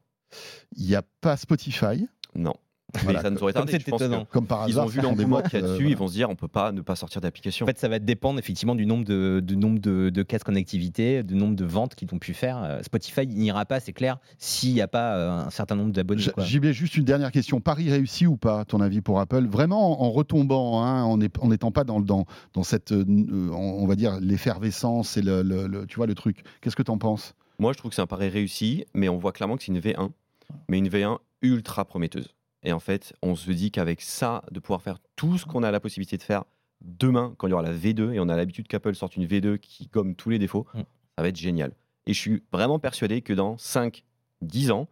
[0.76, 2.08] il n'y a pas Spotify?
[2.36, 2.54] non.
[3.02, 3.20] Voilà.
[3.20, 3.80] Mais ça nous aurait Comme tardé.
[3.84, 4.24] Je pense que.
[4.32, 5.90] Comme par Ils hasard, ont vu l'engouement qu'il y a euh, dessus, voilà.
[5.90, 7.66] ils vont se dire on peut pas ne pas sortir d'application.
[7.66, 10.44] En fait, ça va dépendre effectivement du nombre de, du nombre de, de cas de
[10.44, 12.62] connectivité, du nombre de ventes qu'ils ont pu faire.
[12.64, 16.24] Euh, Spotify n'ira pas, c'est clair, s'il n'y a pas euh, un certain nombre d'abonnés.
[16.38, 17.60] J'y vais juste une dernière question.
[17.60, 19.48] Paris réussi ou pas, à ton avis, pour Apple?
[19.48, 23.04] Vraiment en retombant, hein, en n'étant pas dans, dans, dans cette, euh,
[23.52, 26.44] on on va dire, l'effervescence et le, le- le- tu vois, le truc.
[26.62, 27.34] Qu'est-ce que tu en penses?
[27.60, 29.80] Moi, je trouve que c'est un pari réussi, mais on voit clairement que c'est une
[29.80, 30.10] V1,
[30.70, 32.34] mais une V1 ultra prometteuse.
[32.64, 35.72] Et en fait, on se dit qu'avec ça, de pouvoir faire tout ce qu'on a
[35.72, 36.44] la possibilité de faire
[36.82, 39.58] demain, quand il y aura la V2, et on a l'habitude qu'Apple sorte une V2
[39.58, 40.80] qui gomme tous les défauts, Mm.
[41.18, 41.72] ça va être génial.
[42.08, 44.04] Et je suis vraiment persuadé que dans 5,
[44.42, 44.88] 10 ans,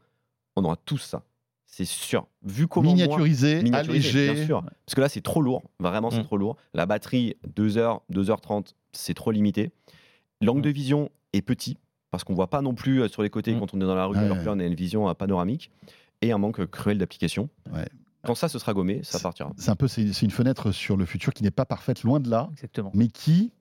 [0.55, 1.23] on aura tout ça.
[1.65, 2.27] C'est sûr.
[2.43, 4.33] Vu comment moi- Miniaturisé, Miniaturisé, allégé.
[4.33, 4.61] Bien sûr.
[4.85, 5.63] Parce que là, c'est trop lourd.
[5.79, 6.25] Vraiment, c'est Mm.
[6.25, 6.57] trop lourd.
[6.73, 9.71] La batterie, 2h, 2h30, c'est trop limité.
[10.41, 10.63] L'angle Mm.
[10.63, 11.77] de vision est petit,
[12.09, 13.59] parce qu'on voit pas non plus euh, sur les côtés Mm.
[13.59, 15.13] quand on est dans la rue, Ouais, alors que là, on a une vision euh,
[15.13, 15.71] panoramique.
[16.21, 17.49] Et un manque cruel d'application.
[17.73, 17.87] Ouais.
[18.23, 19.51] Quand ça, ce sera gommé, ça partira.
[19.57, 22.19] C'est un peu, c'est c'est une fenêtre sur le futur qui n'est pas parfaite, loin
[22.19, 22.91] de là, Exactement.
[22.93, 23.51] mais qui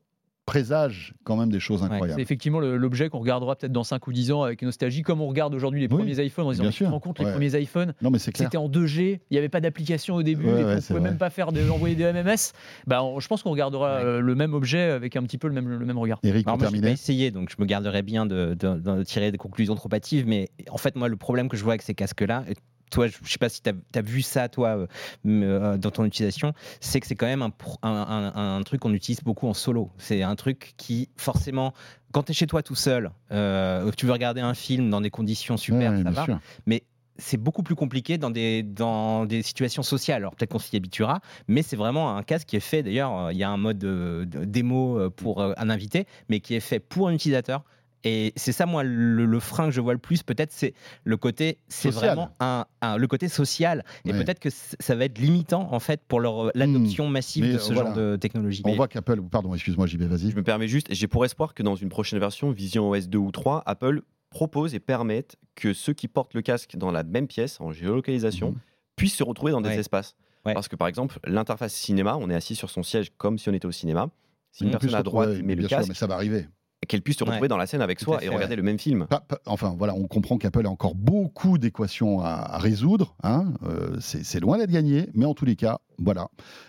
[0.47, 2.21] présage quand même des choses C'est incroyables.
[2.21, 5.29] effectivement le- l'objet qu'on regardera peut-être dans 5 ou 10 ans avec nostalgie, comme on
[5.29, 7.19] regarde aujourd'hui les Oui, premiers iPhones en disant bien Mais tu te sûr, rends compte,
[7.21, 7.27] ouais.
[7.27, 8.49] les premiers iPhones, Non, mais c'est clair.
[8.49, 10.81] c'était en 2G, il n'y avait pas d'application au début, Ouais, et ouais, on ne
[10.81, 11.09] c'est pouvait vrai.
[11.11, 12.53] même pas faire de, envoyer des MMS.
[12.87, 14.05] Bah, on- je pense qu'on regardera Ouais.
[14.05, 16.19] euh, le même objet avec un petit peu le même, le même regard.
[16.25, 19.31] Eric, Alors moi, je pas essayé, donc je me garderais bien de, de- de tirer
[19.31, 20.27] des conclusions trop hâtives.
[20.27, 22.45] Mais en fait, moi, le problème que je vois avec ces casques-là,
[22.91, 24.87] toi, je ne sais pas si tu as, vu ça, toi, euh,
[25.27, 28.81] euh, dans ton utilisation, c'est que c'est quand même un, pro- un- un- un truc
[28.81, 29.91] qu'on utilise beaucoup en solo.
[29.99, 31.73] C'est un truc qui, forcément,
[32.13, 35.11] quand tu es chez toi tout seul, euh, tu veux regarder un film dans des
[35.11, 36.25] conditions super, Ouais, ça va.
[36.25, 36.39] sûr.
[36.67, 36.83] Mais
[37.17, 40.23] c'est beaucoup plus compliqué dans des, dans des situations sociales.
[40.23, 42.83] Alors peut-être qu'on s'y habituera, mais c'est vraiment un casque qui est fait.
[42.83, 46.61] D'ailleurs, il y a un mode de, de démo pour un invité, mais qui est
[46.61, 47.63] fait pour un utilisateur.
[48.05, 50.73] Et c'est ça, moi, le, le frein que je vois le plus, peut-être, c'est
[51.05, 52.11] le côté, c'est Social.
[52.17, 53.85] vraiment un, un- le côté social.
[54.07, 54.19] Et Ouais.
[54.25, 57.73] peut-être que ça va être limitant, en fait, pour euh, l'adoption massive Mais, de ce
[57.73, 58.13] euh, genre voilà.
[58.13, 58.63] de technologie.
[58.65, 60.31] On voit qu'Apple, pardon, excuse-moi, JB, vas-y.
[60.31, 63.19] Je me permets juste, j'ai pour espoir que dans une prochaine version, Vision OS 2
[63.19, 67.27] ou 3, Apple propose et permette que ceux qui portent le casque dans la même
[67.27, 68.59] pièce, en géolocalisation, Mhm.
[68.97, 70.15] puissent se retrouver dans des espaces.
[70.47, 70.55] Ouais.
[70.55, 73.53] Parce que par exemple, l'interface cinéma, on est assis sur son siège comme si on
[73.53, 74.09] était au cinéma.
[74.53, 76.47] Si une personne à droite met le bien sûr, casque, mais ça va arriver.
[76.91, 77.49] Qu'elle puisse se retrouver Ouais.
[77.49, 79.07] dans la scène avec soi et regarder le même film.
[79.09, 83.15] Pas- pas- enfin voilà, on comprend qu'Apple a encore beaucoup d'équations à, à résoudre.
[83.23, 83.53] hein.
[83.67, 86.29] Euh, c'est loin d'être gagné, mais en tous les cas, voilà,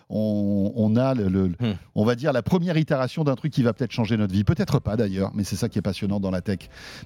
[0.09, 1.73] on, on a le, le- Hmm.
[1.95, 4.43] on va dire la première itération d'un truc qui va peut-être changer notre vie.
[4.43, 6.59] Peut-être pas d'ailleurs, mais c'est ça qui est passionnant dans la tech.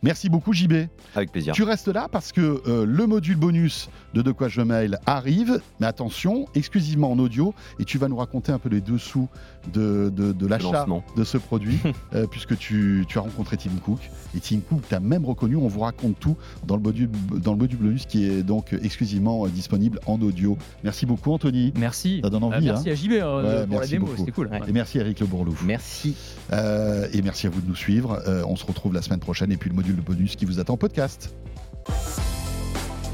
[0.04, 0.74] Merci beaucoup JB.
[1.16, 1.54] Avec plaisir.
[1.54, 5.62] Tu restes là parce que euh, le module bonus de De quoi je mail arrive,
[5.80, 9.28] mais attention, exclusivement en audio, et tu vas nous raconter un peu les dessous
[9.74, 11.78] de, de, l'achat de ce produit,
[12.16, 14.00] euh, puisque tu, tu as rencontré Tim Cook.
[14.36, 17.10] Et Tim Cook t'a même reconnu, on vous raconte tout dans le module,
[17.42, 20.58] dans le module bonus qui est donc exclusivement euh, disponible en audio.
[20.84, 21.72] Merci beaucoup Anthony.
[21.78, 22.15] Merci.
[22.24, 24.18] Ça donne envie, Euh, merci à JB hein, Ouais, de- pour la merci démo, beaucoup.
[24.18, 24.48] c'était cool.
[24.48, 24.60] Ouais.
[24.68, 25.64] Et merci Eric Le Bourlouf.
[25.64, 26.16] Merci.
[26.54, 28.22] Euh, et merci à vous de nous suivre.
[28.28, 30.60] Euh, on se retrouve la semaine prochaine et puis le module de bonus qui vous
[30.60, 31.34] attend en podcast.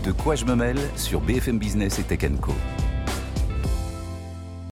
[0.06, 2.54] De quoi je me mêle sur BFM Business et Tech Co.